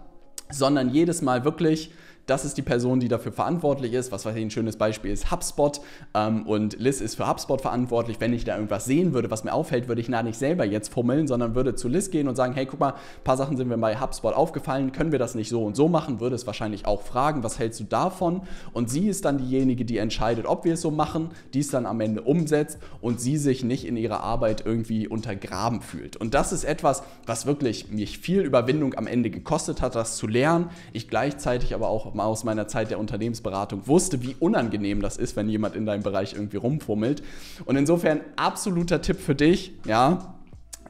sondern 0.50 0.90
jedes 0.90 1.22
Mal 1.22 1.44
wirklich 1.44 1.90
das 2.26 2.44
ist 2.44 2.56
die 2.56 2.62
Person, 2.62 3.00
die 3.00 3.08
dafür 3.08 3.32
verantwortlich 3.32 3.92
ist. 3.92 4.10
Was 4.10 4.26
weiß 4.26 4.34
ich, 4.36 4.42
ein 4.42 4.50
schönes 4.50 4.76
Beispiel 4.76 5.12
ist 5.12 5.30
HubSpot 5.30 5.80
ähm, 6.14 6.44
und 6.46 6.78
Liz 6.78 7.00
ist 7.00 7.14
für 7.14 7.28
HubSpot 7.28 7.60
verantwortlich. 7.60 8.20
Wenn 8.20 8.32
ich 8.32 8.44
da 8.44 8.56
irgendwas 8.56 8.84
sehen 8.84 9.12
würde, 9.12 9.30
was 9.30 9.44
mir 9.44 9.52
auffällt, 9.52 9.86
würde 9.86 10.00
ich 10.00 10.08
da 10.08 10.22
nicht 10.22 10.38
selber 10.38 10.64
jetzt 10.64 10.92
fummeln, 10.92 11.28
sondern 11.28 11.54
würde 11.54 11.76
zu 11.76 11.88
Liz 11.88 12.10
gehen 12.10 12.26
und 12.26 12.34
sagen, 12.34 12.54
hey, 12.54 12.66
guck 12.66 12.80
mal, 12.80 12.90
ein 12.90 13.24
paar 13.24 13.36
Sachen 13.36 13.56
sind 13.56 13.68
mir 13.68 13.78
bei 13.78 13.98
HubSpot 14.00 14.34
aufgefallen, 14.34 14.90
können 14.90 15.12
wir 15.12 15.20
das 15.20 15.36
nicht 15.36 15.48
so 15.48 15.64
und 15.64 15.76
so 15.76 15.88
machen? 15.88 16.18
Würde 16.20 16.34
es 16.34 16.46
wahrscheinlich 16.46 16.86
auch 16.86 17.02
fragen, 17.02 17.44
was 17.44 17.58
hältst 17.58 17.78
du 17.78 17.84
davon? 17.84 18.42
Und 18.72 18.90
sie 18.90 19.06
ist 19.06 19.24
dann 19.24 19.38
diejenige, 19.38 19.84
die 19.84 19.98
entscheidet, 19.98 20.46
ob 20.46 20.64
wir 20.64 20.74
es 20.74 20.80
so 20.80 20.90
machen, 20.90 21.30
die 21.54 21.60
es 21.60 21.68
dann 21.68 21.86
am 21.86 22.00
Ende 22.00 22.22
umsetzt 22.22 22.78
und 23.00 23.20
sie 23.20 23.36
sich 23.36 23.62
nicht 23.62 23.86
in 23.86 23.96
ihrer 23.96 24.20
Arbeit 24.20 24.64
irgendwie 24.66 25.06
untergraben 25.06 25.80
fühlt. 25.80 26.16
Und 26.16 26.34
das 26.34 26.52
ist 26.52 26.64
etwas, 26.64 27.04
was 27.24 27.46
wirklich 27.46 27.90
mich 27.92 28.18
viel 28.18 28.40
Überwindung 28.40 28.94
am 28.94 29.06
Ende 29.06 29.30
gekostet 29.30 29.80
hat, 29.80 29.94
das 29.94 30.16
zu 30.16 30.26
lernen. 30.26 30.70
Ich 30.92 31.08
gleichzeitig 31.08 31.74
aber 31.74 31.88
auch 31.88 32.15
aus 32.24 32.44
meiner 32.44 32.68
Zeit 32.68 32.90
der 32.90 32.98
Unternehmensberatung 32.98 33.86
wusste, 33.86 34.22
wie 34.22 34.36
unangenehm 34.38 35.00
das 35.00 35.16
ist, 35.16 35.36
wenn 35.36 35.48
jemand 35.48 35.76
in 35.76 35.86
deinem 35.86 36.02
Bereich 36.02 36.34
irgendwie 36.34 36.56
rumfummelt. 36.56 37.22
Und 37.64 37.76
insofern 37.76 38.20
absoluter 38.36 39.02
Tipp 39.02 39.18
für 39.18 39.34
dich, 39.34 39.72
ja, 39.86 40.36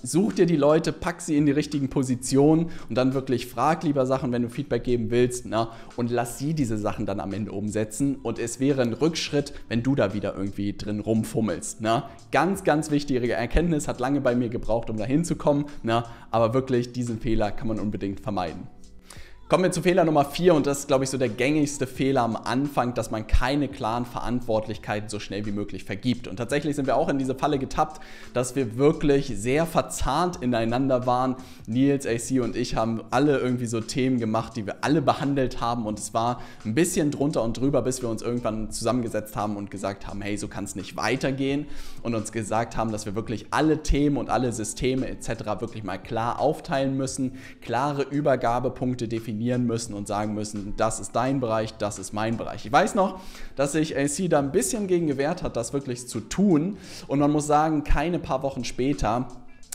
Such 0.02 0.35
dir 0.35 0.47
die 0.47 0.56
Leute, 0.56 0.92
pack 0.92 1.21
sie 1.21 1.37
in 1.37 1.47
die 1.47 1.52
richtigen 1.52 1.88
Positionen 1.88 2.71
und 2.88 2.97
dann 2.97 3.14
wirklich 3.14 3.47
frag 3.47 3.83
lieber 3.83 4.06
Sachen, 4.06 4.30
wenn 4.30 4.42
du 4.42 4.49
Feedback 4.49 4.85
geben 4.85 5.11
willst, 5.11 5.47
na, 5.47 5.73
und 5.97 6.11
lass 6.11 6.38
sie 6.38 6.54
diese 6.54 6.78
Sachen 6.78 7.06
dann 7.06 7.18
am 7.18 7.33
Ende 7.33 7.52
umsetzen. 7.52 8.16
Und 8.23 8.38
es 8.38 8.61
wäre 8.61 8.83
ein 8.83 8.92
Rückschritt, 8.92 9.52
wenn 9.68 9.83
du 9.83 9.95
da 9.95 10.14
wieder 10.14 10.37
irgendwie 10.37 10.75
drin 10.76 11.00
rumfummelst. 11.00 11.80
Na. 11.80 12.11
Ganz, 12.30 12.62
ganz 12.62 12.90
wichtige 12.90 13.33
Erkenntnis, 13.33 13.88
hat 13.88 13.99
lange 13.99 14.21
bei 14.21 14.37
mir 14.37 14.49
gebraucht, 14.49 14.90
um 14.90 14.97
da 14.97 15.04
hinzukommen, 15.04 15.66
aber 16.30 16.54
wirklich 16.54 16.92
diesen 16.92 17.18
Fehler 17.18 17.50
kann 17.50 17.68
man 17.68 17.80
unbedingt 17.80 18.21
vermeiden. 18.21 18.68
Kommen 19.48 19.62
wir 19.62 19.70
zu 19.70 19.80
Fehler 19.80 20.04
Nummer 20.04 20.24
4 20.24 20.54
und 20.54 20.66
das 20.66 20.80
ist, 20.80 20.88
glaube 20.88 21.04
ich, 21.04 21.10
so 21.10 21.18
der 21.18 21.28
gängigste 21.28 21.86
Fehler 21.86 22.22
am 22.22 22.34
Anfang, 22.34 22.94
dass 22.94 23.12
man 23.12 23.28
keine 23.28 23.68
klaren 23.68 24.04
Verantwortlichkeiten 24.04 25.08
so 25.08 25.20
schnell 25.20 25.46
wie 25.46 25.52
möglich 25.52 25.84
vergibt. 25.84 26.26
Und 26.26 26.34
tatsächlich 26.34 26.74
sind 26.74 26.86
wir 26.86 26.96
auch 26.96 27.08
in 27.08 27.16
diese 27.16 27.36
Falle 27.36 27.60
getappt, 27.60 28.00
dass 28.34 28.56
wir 28.56 28.76
wirklich 28.76 29.32
sehr 29.36 29.64
verzahnt 29.64 30.42
ineinander 30.42 31.06
waren. 31.06 31.36
Nils, 31.68 32.08
AC 32.08 32.42
und 32.42 32.56
ich 32.56 32.74
haben 32.74 33.04
alle 33.12 33.38
irgendwie 33.38 33.66
so 33.66 33.80
Themen 33.80 34.18
gemacht, 34.18 34.56
die 34.56 34.66
wir 34.66 34.82
alle 34.82 35.00
behandelt 35.00 35.60
haben 35.60 35.86
und 35.86 36.00
es 36.00 36.12
war 36.12 36.40
ein 36.64 36.74
bisschen 36.74 37.12
drunter 37.12 37.44
und 37.44 37.56
drüber, 37.56 37.82
bis 37.82 38.02
wir 38.02 38.08
uns 38.08 38.22
irgendwann 38.22 38.72
zusammengesetzt 38.72 39.36
haben 39.36 39.56
und 39.56 39.70
gesagt 39.70 40.08
haben, 40.08 40.22
hey, 40.22 40.36
so 40.36 40.48
kann 40.48 40.64
es 40.64 40.74
nicht 40.74 40.96
weitergehen 40.96 41.66
und 42.02 42.16
uns 42.16 42.32
gesagt 42.32 42.76
haben, 42.76 42.90
dass 42.90 43.06
wir 43.06 43.14
wirklich 43.14 43.46
alle 43.52 43.84
Themen 43.84 44.16
und 44.16 44.28
alle 44.28 44.50
Systeme 44.50 45.06
etc. 45.06 45.60
wirklich 45.60 45.84
mal 45.84 45.98
klar 45.98 46.40
aufteilen 46.40 46.96
müssen, 46.96 47.34
klare 47.60 48.02
Übergabepunkte 48.02 49.06
definieren 49.06 49.35
definieren 49.36 49.66
müssen 49.66 49.94
und 49.94 50.08
sagen 50.08 50.34
müssen, 50.34 50.74
das 50.76 50.98
ist 50.98 51.14
dein 51.14 51.40
Bereich, 51.40 51.74
das 51.76 51.98
ist 51.98 52.12
mein 52.12 52.36
Bereich. 52.36 52.64
Ich 52.64 52.72
weiß 52.72 52.94
noch, 52.94 53.20
dass 53.54 53.72
sich 53.72 53.96
AC 53.96 54.30
da 54.30 54.38
ein 54.38 54.50
bisschen 54.50 54.86
gegen 54.86 55.06
gewehrt 55.06 55.42
hat, 55.42 55.56
das 55.56 55.72
wirklich 55.72 56.08
zu 56.08 56.20
tun. 56.20 56.78
Und 57.06 57.18
man 57.18 57.30
muss 57.30 57.46
sagen, 57.46 57.84
keine 57.84 58.18
paar 58.18 58.42
Wochen 58.42 58.64
später 58.64 59.28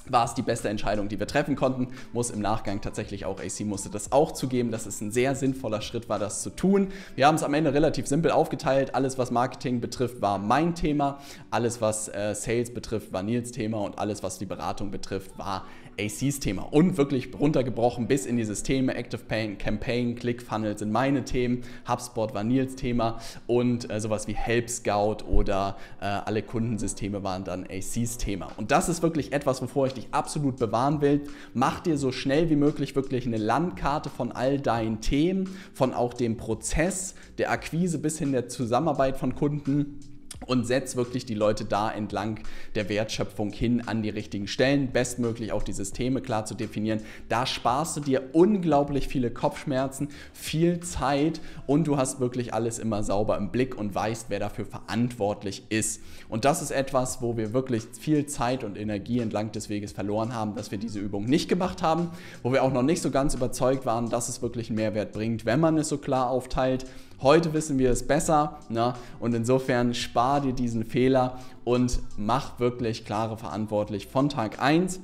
war 0.08 0.26
es 0.26 0.34
die 0.34 0.42
beste 0.42 0.68
Entscheidung, 0.68 1.10
die 1.10 1.20
wir 1.20 1.28
treffen 1.28 1.56
konnten. 1.56 1.90
Muss 2.12 2.32
im 2.32 2.42
Nachgang 2.42 2.82
tatsächlich 2.82 3.26
auch, 3.26 3.40
AC 3.40 3.62
musste 3.62 3.90
das 3.90 4.12
auch 4.12 4.32
zugeben, 4.32 4.72
dass 4.72 4.88
es 4.88 5.00
ein 5.00 5.12
sehr 5.12 5.36
sinnvoller 5.36 5.82
Schritt 5.82 6.10
war, 6.10 6.18
das 6.18 6.42
zu 6.42 6.50
tun. 6.50 6.88
Wir 7.16 7.28
haben 7.28 7.36
es 7.36 7.44
am 7.44 7.54
Ende 7.54 7.74
relativ 7.74 8.08
simpel 8.08 8.32
aufgeteilt. 8.32 8.96
Alles, 8.96 9.20
was 9.20 9.30
Marketing 9.30 9.80
betrifft, 9.80 10.22
war 10.22 10.40
mein 10.40 10.74
Thema. 10.74 11.20
Alles, 11.52 11.82
was 11.82 12.08
äh, 12.10 12.34
Sales 12.34 12.74
betrifft, 12.74 13.14
war 13.14 13.22
Nils 13.22 13.52
Thema. 13.52 13.78
Und 13.80 14.00
alles, 14.00 14.24
was 14.24 14.40
die 14.40 14.48
Beratung 14.48 14.90
betrifft, 14.90 15.38
war 15.38 15.66
ACs 16.02 16.40
Thema 16.40 16.64
und 16.72 16.98
wirklich 16.98 17.30
runtergebrochen 17.40 18.08
bis 18.08 18.26
in 18.26 18.38
die 18.38 18.44
Systeme. 18.44 18.96
Active 18.96 19.22
Pain, 19.28 19.58
Campaign, 19.58 20.16
ClickFunnels 20.16 20.80
sind 20.80 20.92
meine 20.92 21.24
Themen, 21.24 21.64
HubSpot 21.88 22.34
war 22.34 22.44
Nils 22.44 22.76
Thema 22.76 23.20
und 23.48 23.92
äh, 23.92 24.00
sowas 24.00 24.28
wie 24.28 24.34
Help 24.34 24.70
Scout 24.70 25.24
oder 25.28 25.78
äh, 26.00 26.06
alle 26.06 26.42
Kundensysteme 26.42 27.24
waren 27.24 27.44
dann 27.44 27.66
ACs 27.66 28.18
Thema. 28.18 28.50
Und 28.58 28.72
das 28.72 28.90
ist 28.90 29.04
wirklich 29.04 29.34
etwas, 29.34 29.62
wovor 29.62 29.88
ich 29.88 29.94
dich 29.94 30.08
absolut 30.12 30.58
bewahren 30.58 31.02
will. 31.02 31.22
Mach 31.54 31.80
dir 31.80 31.98
so 31.98 32.12
schnell 32.12 32.50
wie 32.50 32.56
möglich 32.56 32.96
wirklich 32.96 33.26
eine 33.26 33.38
Landkarte 33.38 34.10
von 34.10 34.32
all 34.32 34.60
deinen 34.60 35.02
Themen, 35.02 35.56
von 35.74 35.94
auch 35.94 36.14
dem 36.14 36.38
Prozess 36.38 37.16
der 37.38 37.52
Akquise 37.52 38.00
bis 38.00 38.18
hin 38.18 38.32
der 38.32 38.48
Zusammenarbeit 38.48 39.18
von 39.18 39.36
Kunden 39.36 40.00
und 40.48 40.66
setz 40.66 40.96
wirklich 40.96 41.26
die 41.26 41.36
Leute 41.36 41.66
da 41.66 41.92
entlang 41.92 42.40
der 42.76 42.90
Wertschöpfung 42.90 43.52
hin 43.52 43.88
an 43.88 44.02
die 44.02 44.10
richtigen 44.10 44.48
Stellen, 44.48 44.92
bestmöglich 44.92 45.52
auch 45.52 45.64
die 45.64 45.74
Systeme 45.74 46.22
klar 46.22 46.46
zu 46.46 46.56
definieren. 46.56 47.02
Da 47.30 47.46
sparst 47.46 47.98
du 47.98 48.02
dir 48.02 48.24
unglaublich 48.34 49.08
viele 49.08 49.30
Kopfschmerzen, 49.30 50.10
viel 50.34 50.80
Zeit 50.80 51.42
und 51.68 51.86
du 51.86 51.98
hast 51.98 52.20
wirklich 52.20 52.54
alles 52.54 52.80
immer 52.80 53.04
sauber 53.04 53.38
im 53.38 53.52
Blick 53.52 53.78
und 53.78 53.94
weißt, 53.94 54.26
wer 54.30 54.40
dafür 54.40 54.66
verantwortlich 54.66 55.64
ist. 55.70 56.02
Und 56.28 56.46
das 56.46 56.62
ist 56.62 56.72
etwas, 56.72 57.22
wo 57.22 57.38
wir 57.38 57.54
wirklich 57.54 57.84
viel 58.00 58.26
Zeit 58.26 58.64
und 58.64 58.78
Energie 58.78 59.20
entlang 59.20 59.52
des 59.52 59.70
Weges 59.70 59.92
verloren 59.92 60.34
haben, 60.34 60.56
dass 60.56 60.72
wir 60.72 60.78
diese 60.78 61.00
Übung 61.00 61.26
nicht 61.26 61.50
gemacht 61.50 61.84
haben, 61.84 62.10
wo 62.42 62.52
wir 62.52 62.64
auch 62.64 62.74
noch 62.74 62.84
nicht 62.84 63.02
so 63.02 63.12
ganz 63.12 63.36
überzeugt 63.36 63.86
waren, 63.86 64.10
dass 64.10 64.28
es 64.28 64.42
wirklich 64.42 64.70
einen 64.70 64.78
Mehrwert 64.78 65.12
bringt, 65.12 65.46
wenn 65.46 65.60
man 65.60 65.78
es 65.78 65.90
so 65.90 65.98
klar 65.98 66.30
aufteilt. 66.30 66.86
Heute 67.22 67.54
wissen 67.54 67.78
wir 67.78 67.92
es 67.92 68.08
besser 68.08 68.58
ne? 68.70 68.96
und 69.20 69.36
insofern 69.36 69.94
spar 69.94 70.42
dir 70.42 70.54
diesen 70.54 70.84
Fehler 70.84 71.38
und 71.64 72.00
mach 72.18 72.60
wirklich 72.60 73.06
klare 73.06 73.38
verantwortlich 73.38 74.08
von 74.08 74.28
Tag 74.28 74.60
1. 74.60 75.02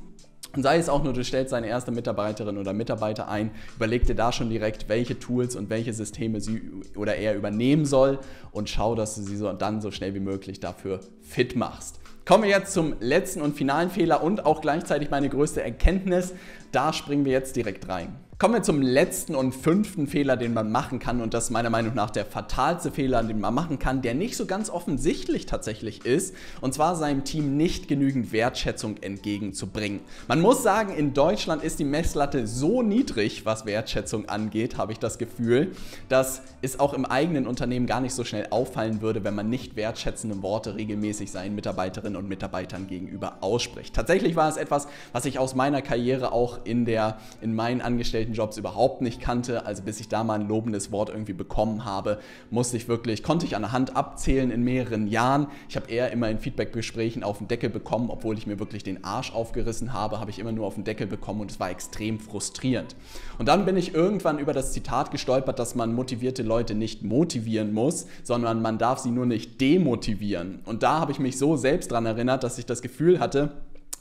Und 0.56 0.64
sei 0.64 0.78
es 0.78 0.90
auch 0.90 1.04
nur, 1.04 1.14
du 1.14 1.24
stellst 1.24 1.54
deine 1.54 1.68
erste 1.68 1.92
Mitarbeiterin 1.92 2.58
oder 2.58 2.74
Mitarbeiter 2.74 3.28
ein, 3.28 3.52
überleg 3.76 4.08
dir 4.08 4.16
da 4.16 4.32
schon 4.32 4.50
direkt, 4.50 4.90
welche 4.90 5.20
Tools 5.20 5.56
und 5.56 5.70
welche 5.70 5.94
Systeme 5.94 6.42
sie 6.42 6.64
oder 6.96 7.18
er 7.18 7.36
übernehmen 7.36 7.86
soll 7.86 8.18
und 8.52 8.68
schau, 8.68 8.96
dass 8.96 9.14
du 9.14 9.22
sie 9.22 9.38
so, 9.38 9.54
dann 9.54 9.80
so 9.82 9.92
schnell 9.92 10.16
wie 10.16 10.20
möglich 10.20 10.60
dafür 10.60 11.02
fit 11.22 11.56
machst. 11.56 12.00
Kommen 12.26 12.46
wir 12.46 12.50
jetzt 12.50 12.74
zum 12.74 12.96
letzten 13.00 13.42
und 13.42 13.56
finalen 13.56 13.92
Fehler 13.92 14.24
und 14.24 14.44
auch 14.44 14.62
gleichzeitig 14.62 15.12
meine 15.12 15.30
größte 15.30 15.62
Erkenntnis. 15.62 16.34
Da 16.72 16.92
springen 16.94 17.26
wir 17.26 17.32
jetzt 17.32 17.56
direkt 17.56 17.88
rein. 17.88 18.16
Kommen 18.40 18.54
wir 18.54 18.62
zum 18.62 18.84
letzten 18.84 19.34
und 19.34 19.54
fünften 19.54 20.06
Fehler, 20.06 20.38
den 20.38 20.54
man 20.54 20.72
machen 20.72 21.00
kann. 21.00 21.22
Und 21.22 21.34
das 21.34 21.46
ist 21.46 21.50
meiner 21.50 21.72
Meinung 21.72 21.96
nach 21.96 22.12
der 22.12 22.24
fatalste 22.24 22.92
Fehler, 22.92 23.24
den 23.24 23.40
man 23.40 23.52
machen 23.52 23.80
kann, 23.80 24.04
der 24.04 24.14
nicht 24.14 24.38
so 24.38 24.46
ganz 24.46 24.70
offensichtlich 24.70 25.48
tatsächlich 25.48 26.06
ist. 26.06 26.36
Und 26.62 26.76
zwar 26.76 26.96
seinem 26.96 27.24
Team 27.24 27.58
nicht 27.58 27.88
genügend 27.88 28.32
Wertschätzung 28.32 28.98
entgegenzubringen. 29.02 30.02
Man 30.28 30.40
muss 30.40 30.62
sagen, 30.62 30.94
in 30.94 31.16
Deutschland 31.16 31.64
ist 31.64 31.80
die 31.80 31.84
Messlatte 31.84 32.46
so 32.46 32.84
niedrig, 32.84 33.44
was 33.48 33.66
Wertschätzung 33.66 34.30
angeht, 34.30 34.78
habe 34.78 34.92
ich 34.92 35.00
das 35.00 35.18
Gefühl, 35.18 35.72
dass 36.08 36.44
es 36.62 36.80
auch 36.80 36.94
im 36.94 37.06
eigenen 37.06 37.48
Unternehmen 37.48 37.88
gar 37.88 38.02
nicht 38.02 38.14
so 38.14 38.24
schnell 38.24 38.46
auffallen 38.52 39.02
würde, 39.02 39.24
wenn 39.24 39.34
man 39.34 39.50
nicht 39.50 39.76
wertschätzende 39.76 40.44
Worte 40.44 40.76
regelmäßig 40.76 41.32
seinen 41.32 41.56
Mitarbeiterinnen 41.56 42.16
und 42.16 42.30
Mitarbeitern 42.30 42.86
gegenüber 42.86 43.38
ausspricht. 43.42 43.96
Tatsächlich 43.96 44.36
war 44.36 44.48
es 44.48 44.58
etwas, 44.58 44.88
was 45.12 45.26
ich 45.26 45.40
aus 45.40 45.56
meiner 45.56 45.82
Karriere 45.82 46.32
auch 46.34 46.60
in, 46.66 46.86
der, 46.86 47.18
in 47.42 47.56
meinen 47.56 47.82
Angestellten 47.82 48.27
Angestelltenjobs 48.28 48.58
überhaupt 48.58 49.02
nicht 49.02 49.22
kannte. 49.22 49.66
Also 49.66 49.84
bis 49.84 50.00
ich 50.00 50.08
da 50.08 50.24
mal 50.24 50.40
ein 50.40 50.48
lobendes 50.48 50.92
Wort 50.92 51.10
irgendwie 51.10 51.34
bekommen 51.34 51.86
habe, 51.86 52.20
musste 52.50 52.78
ich 52.78 52.88
wirklich, 52.88 53.24
konnte 53.24 53.46
ich 53.46 53.56
an 53.56 53.62
der 53.62 53.72
Hand 53.72 53.96
abzählen 53.96 54.52
in 54.52 54.64
mehreren 54.64 55.08
Jahren. 55.08 55.48
Ich 55.70 55.76
habe 55.76 55.90
eher 55.90 56.12
immer 56.12 56.30
in 56.30 56.40
Feedbackgesprächen 56.40 57.24
auf 57.24 57.40
den 57.40 57.48
Deckel 57.48 57.70
bekommen, 57.70 58.10
obwohl 58.10 58.38
ich 58.38 58.48
mir 58.48 58.60
wirklich 58.60 58.84
den 58.84 59.04
Arsch 59.04 59.34
aufgerissen 59.34 59.94
habe, 59.94 60.20
habe 60.20 60.32
ich 60.32 60.40
immer 60.40 60.52
nur 60.52 60.66
auf 60.66 60.76
den 60.76 60.84
Deckel 60.84 61.08
bekommen 61.08 61.42
und 61.42 61.52
es 61.52 61.60
war 61.60 61.70
extrem 61.70 62.20
frustrierend. 62.20 62.96
Und 63.38 63.48
dann 63.48 63.66
bin 63.66 63.78
ich 63.78 63.94
irgendwann 63.94 64.40
über 64.40 64.54
das 64.54 64.74
Zitat 64.74 65.12
gestolpert, 65.12 65.60
dass 65.60 65.76
man 65.76 65.94
motivierte 65.94 66.44
Leute 66.44 66.76
nicht 66.76 67.04
motivieren 67.04 67.74
muss, 67.74 68.08
sondern 68.24 68.62
man 68.62 68.78
darf 68.78 69.00
sie 69.00 69.12
nur 69.12 69.26
nicht 69.26 69.62
demotivieren. 69.62 70.60
Und 70.66 70.84
da 70.84 71.00
habe 71.00 71.12
ich 71.12 71.20
mich 71.20 71.38
so 71.38 71.56
selbst 71.56 71.92
daran 71.92 72.06
erinnert, 72.06 72.44
dass 72.44 72.58
ich 72.58 72.66
das 72.66 72.82
Gefühl 72.82 73.20
hatte, 73.20 73.52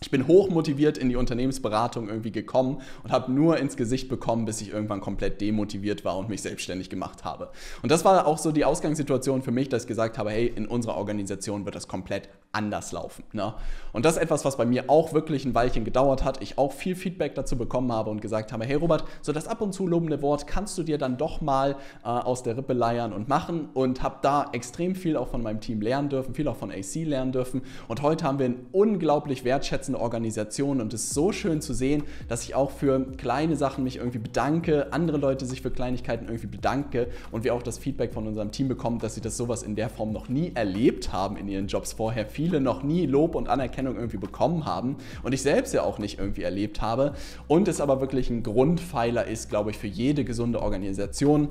ich 0.00 0.10
bin 0.10 0.26
hochmotiviert 0.26 0.98
in 0.98 1.08
die 1.08 1.16
Unternehmensberatung 1.16 2.08
irgendwie 2.08 2.32
gekommen 2.32 2.82
und 3.02 3.12
habe 3.12 3.32
nur 3.32 3.58
ins 3.58 3.76
Gesicht 3.76 4.08
bekommen, 4.08 4.44
bis 4.44 4.60
ich 4.60 4.72
irgendwann 4.72 5.00
komplett 5.00 5.40
demotiviert 5.40 6.04
war 6.04 6.18
und 6.18 6.28
mich 6.28 6.42
selbstständig 6.42 6.90
gemacht 6.90 7.24
habe. 7.24 7.50
Und 7.82 7.90
das 7.90 8.04
war 8.04 8.26
auch 8.26 8.38
so 8.38 8.52
die 8.52 8.64
Ausgangssituation 8.64 9.42
für 9.42 9.52
mich, 9.52 9.68
dass 9.68 9.82
ich 9.82 9.88
gesagt 9.88 10.18
habe, 10.18 10.30
hey, 10.30 10.52
in 10.54 10.66
unserer 10.66 10.96
Organisation 10.96 11.64
wird 11.64 11.74
das 11.74 11.88
komplett 11.88 12.28
anders 12.56 12.92
laufen. 12.92 13.22
Ne? 13.32 13.54
Und 13.92 14.04
das 14.04 14.16
ist 14.16 14.22
etwas, 14.22 14.44
was 14.44 14.56
bei 14.56 14.64
mir 14.64 14.84
auch 14.88 15.12
wirklich 15.12 15.44
ein 15.44 15.54
Weilchen 15.54 15.84
gedauert 15.84 16.24
hat. 16.24 16.42
Ich 16.42 16.58
auch 16.58 16.72
viel 16.72 16.96
Feedback 16.96 17.34
dazu 17.34 17.56
bekommen 17.56 17.92
habe 17.92 18.10
und 18.10 18.20
gesagt 18.20 18.52
habe, 18.52 18.64
hey 18.64 18.74
Robert, 18.74 19.04
so 19.20 19.32
das 19.32 19.46
ab 19.46 19.60
und 19.60 19.72
zu 19.72 19.86
lobende 19.86 20.22
Wort 20.22 20.46
kannst 20.46 20.76
du 20.78 20.82
dir 20.82 20.98
dann 20.98 21.18
doch 21.18 21.40
mal 21.40 21.76
äh, 22.02 22.08
aus 22.08 22.42
der 22.42 22.56
Rippe 22.56 22.72
leiern 22.72 23.12
und 23.12 23.28
machen 23.28 23.68
und 23.74 24.02
habe 24.02 24.16
da 24.22 24.50
extrem 24.52 24.94
viel 24.94 25.16
auch 25.16 25.28
von 25.28 25.42
meinem 25.42 25.60
Team 25.60 25.80
lernen 25.80 26.08
dürfen, 26.08 26.34
viel 26.34 26.48
auch 26.48 26.56
von 26.56 26.70
AC 26.70 26.94
lernen 27.04 27.32
dürfen. 27.32 27.62
Und 27.88 28.02
heute 28.02 28.24
haben 28.24 28.38
wir 28.38 28.46
ein 28.46 28.66
unglaublich 28.72 29.44
wertschätzende 29.44 30.00
Organisation 30.00 30.80
und 30.80 30.94
es 30.94 31.04
ist 31.04 31.14
so 31.14 31.32
schön 31.32 31.60
zu 31.60 31.74
sehen, 31.74 32.04
dass 32.28 32.44
ich 32.44 32.54
auch 32.54 32.70
für 32.70 33.00
kleine 33.16 33.56
Sachen 33.56 33.84
mich 33.84 33.96
irgendwie 33.96 34.18
bedanke, 34.18 34.92
andere 34.92 35.18
Leute 35.18 35.44
sich 35.44 35.60
für 35.60 35.70
Kleinigkeiten 35.70 36.26
irgendwie 36.26 36.46
bedanke 36.46 37.08
und 37.30 37.44
wir 37.44 37.54
auch 37.54 37.62
das 37.62 37.78
Feedback 37.78 38.14
von 38.14 38.26
unserem 38.26 38.50
Team 38.50 38.68
bekommen, 38.68 38.98
dass 38.98 39.14
sie 39.14 39.20
das 39.20 39.36
sowas 39.36 39.62
in 39.62 39.76
der 39.76 39.90
Form 39.90 40.12
noch 40.12 40.28
nie 40.28 40.52
erlebt 40.54 41.12
haben 41.12 41.36
in 41.36 41.48
ihren 41.48 41.66
Jobs 41.66 41.92
vorher. 41.92 42.26
Viel 42.26 42.45
viele 42.46 42.60
noch 42.60 42.84
nie 42.84 43.06
Lob 43.06 43.34
und 43.34 43.48
Anerkennung 43.48 43.96
irgendwie 43.96 44.18
bekommen 44.18 44.66
haben 44.66 44.96
und 45.24 45.32
ich 45.32 45.42
selbst 45.42 45.74
ja 45.74 45.82
auch 45.82 45.98
nicht 45.98 46.20
irgendwie 46.20 46.42
erlebt 46.42 46.80
habe 46.80 47.14
und 47.48 47.66
es 47.66 47.80
aber 47.80 48.00
wirklich 48.00 48.30
ein 48.30 48.44
Grundpfeiler 48.44 49.26
ist, 49.26 49.50
glaube 49.50 49.72
ich, 49.72 49.78
für 49.78 49.88
jede 49.88 50.24
gesunde 50.24 50.62
Organisation. 50.62 51.48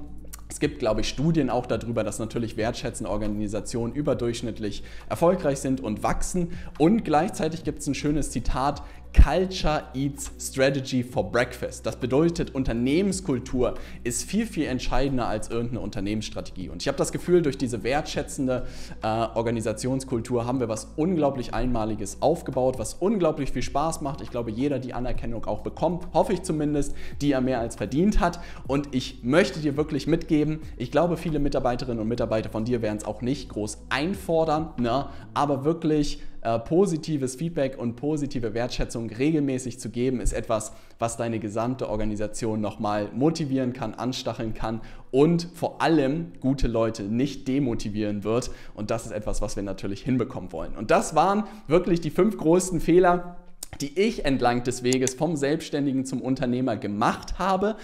Es 0.47 0.59
gibt, 0.59 0.79
glaube 0.79 1.01
ich, 1.01 1.09
Studien 1.09 1.49
auch 1.49 1.65
darüber, 1.65 2.03
dass 2.05 2.19
natürlich 2.19 2.55
wertschätzende 2.55 3.11
Organisationen 3.11 3.93
überdurchschnittlich 3.93 4.83
erfolgreich 5.09 5.59
sind 5.59 5.81
und 5.81 6.01
wachsen. 6.03 6.51
Und 6.77 7.03
gleichzeitig 7.03 7.63
gibt 7.63 7.79
es 7.79 7.87
ein 7.87 7.95
schönes 7.95 8.29
Zitat, 8.29 8.83
Culture 9.15 9.83
Eats 9.93 10.31
Strategy 10.39 11.03
for 11.03 11.31
Breakfast. 11.31 11.85
Das 11.85 11.95
bedeutet, 11.95 12.53
Unternehmenskultur 12.53 13.75
ist 14.03 14.23
viel, 14.23 14.45
viel 14.45 14.65
entscheidender 14.65 15.27
als 15.27 15.49
irgendeine 15.49 15.79
Unternehmensstrategie. 15.79 16.69
Und 16.69 16.81
ich 16.81 16.87
habe 16.87 16.97
das 16.97 17.11
Gefühl, 17.11 17.41
durch 17.41 17.57
diese 17.57 17.83
wertschätzende 17.83 18.67
äh, 19.01 19.07
Organisationskultur 19.07 20.45
haben 20.45 20.59
wir 20.59 20.67
was 20.67 20.89
unglaublich 20.97 21.53
Einmaliges 21.53 22.21
aufgebaut, 22.21 22.77
was 22.77 22.95
unglaublich 22.95 23.51
viel 23.51 23.61
Spaß 23.61 24.01
macht. 24.01 24.21
Ich 24.21 24.31
glaube, 24.31 24.51
jeder 24.51 24.79
die 24.79 24.93
Anerkennung 24.93 25.45
auch 25.45 25.61
bekommt, 25.61 26.07
hoffe 26.13 26.33
ich 26.33 26.43
zumindest, 26.43 26.93
die 27.21 27.31
er 27.31 27.41
mehr 27.41 27.59
als 27.59 27.75
verdient 27.75 28.19
hat. 28.19 28.39
Und 28.67 28.93
ich 28.93 29.23
möchte 29.23 29.59
dir 29.59 29.77
wirklich 29.77 30.07
mitgeben, 30.07 30.59
ich 30.77 30.91
glaube, 30.91 31.17
viele 31.17 31.39
Mitarbeiterinnen 31.39 31.99
und 31.99 32.07
Mitarbeiter 32.07 32.49
von 32.49 32.65
dir 32.65 32.81
werden 32.81 32.97
es 32.97 33.05
auch 33.05 33.21
nicht 33.21 33.49
groß 33.49 33.77
einfordern, 33.89 34.73
ne? 34.77 35.07
aber 35.33 35.63
wirklich 35.63 36.21
äh, 36.45 36.59
positives 36.59 37.35
Feedback 37.35 37.75
und 37.77 37.95
positive 37.95 38.53
Wertschätzung 38.53 39.09
regelmäßig 39.09 39.79
zu 39.79 39.89
geben, 39.89 40.19
ist 40.19 40.31
etwas, 40.31 40.73
was 40.99 41.17
deine 41.17 41.39
gesamte 41.39 41.89
Organisation 41.89 42.61
nochmal 42.61 43.09
motivieren 43.15 43.73
kann, 43.73 43.95
anstacheln 43.95 44.53
kann 44.53 44.81
und 45.09 45.49
vor 45.55 45.81
allem 45.81 46.33
gute 46.41 46.67
Leute 46.67 47.01
nicht 47.01 47.47
demotivieren 47.47 48.23
wird. 48.23 48.51
Und 48.75 48.91
das 48.91 49.07
ist 49.07 49.11
etwas, 49.11 49.41
was 49.41 49.55
wir 49.55 49.63
natürlich 49.63 50.03
hinbekommen 50.03 50.51
wollen. 50.51 50.75
Und 50.75 50.91
das 50.91 51.15
waren 51.15 51.45
wirklich 51.67 51.99
die 51.99 52.11
fünf 52.11 52.37
größten 52.37 52.79
Fehler, 52.79 53.37
die 53.81 53.99
ich 53.99 54.23
entlang 54.23 54.63
des 54.63 54.83
Weges 54.83 55.15
vom 55.15 55.35
Selbstständigen 55.35 56.05
zum 56.05 56.21
Unternehmer 56.21 56.77
gemacht 56.77 57.39
habe. 57.39 57.75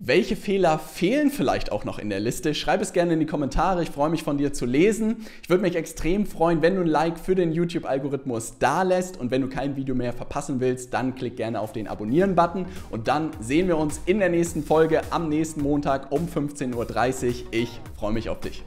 Welche 0.00 0.36
Fehler 0.36 0.78
fehlen 0.78 1.28
vielleicht 1.28 1.72
auch 1.72 1.84
noch 1.84 1.98
in 1.98 2.08
der 2.08 2.20
Liste? 2.20 2.54
Schreib 2.54 2.80
es 2.80 2.92
gerne 2.92 3.14
in 3.14 3.18
die 3.18 3.26
Kommentare. 3.26 3.82
Ich 3.82 3.90
freue 3.90 4.10
mich 4.10 4.22
von 4.22 4.38
dir 4.38 4.52
zu 4.52 4.64
lesen. 4.64 5.26
Ich 5.42 5.50
würde 5.50 5.62
mich 5.62 5.74
extrem 5.74 6.24
freuen, 6.24 6.62
wenn 6.62 6.76
du 6.76 6.82
ein 6.82 6.86
Like 6.86 7.18
für 7.18 7.34
den 7.34 7.50
YouTube-Algorithmus 7.50 8.58
da 8.60 8.84
lässt. 8.84 9.16
Und 9.18 9.32
wenn 9.32 9.42
du 9.42 9.48
kein 9.48 9.74
Video 9.74 9.96
mehr 9.96 10.12
verpassen 10.12 10.60
willst, 10.60 10.94
dann 10.94 11.16
klick 11.16 11.36
gerne 11.36 11.60
auf 11.60 11.72
den 11.72 11.88
Abonnieren-Button. 11.88 12.66
Und 12.90 13.08
dann 13.08 13.32
sehen 13.40 13.66
wir 13.66 13.76
uns 13.76 14.00
in 14.06 14.20
der 14.20 14.28
nächsten 14.28 14.62
Folge 14.62 15.00
am 15.10 15.28
nächsten 15.28 15.62
Montag 15.62 16.12
um 16.12 16.28
15.30 16.28 16.76
Uhr. 16.76 17.46
Ich 17.50 17.80
freue 17.98 18.12
mich 18.12 18.28
auf 18.28 18.38
dich. 18.38 18.62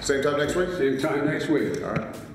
Same 0.00 0.20
time 0.20 0.36
next 0.36 0.56
week? 0.56 0.68
Same 0.78 0.96
time 0.96 1.24
next 1.26 1.48
week. 1.48 1.82
All 1.82 1.90
right. 1.90 2.29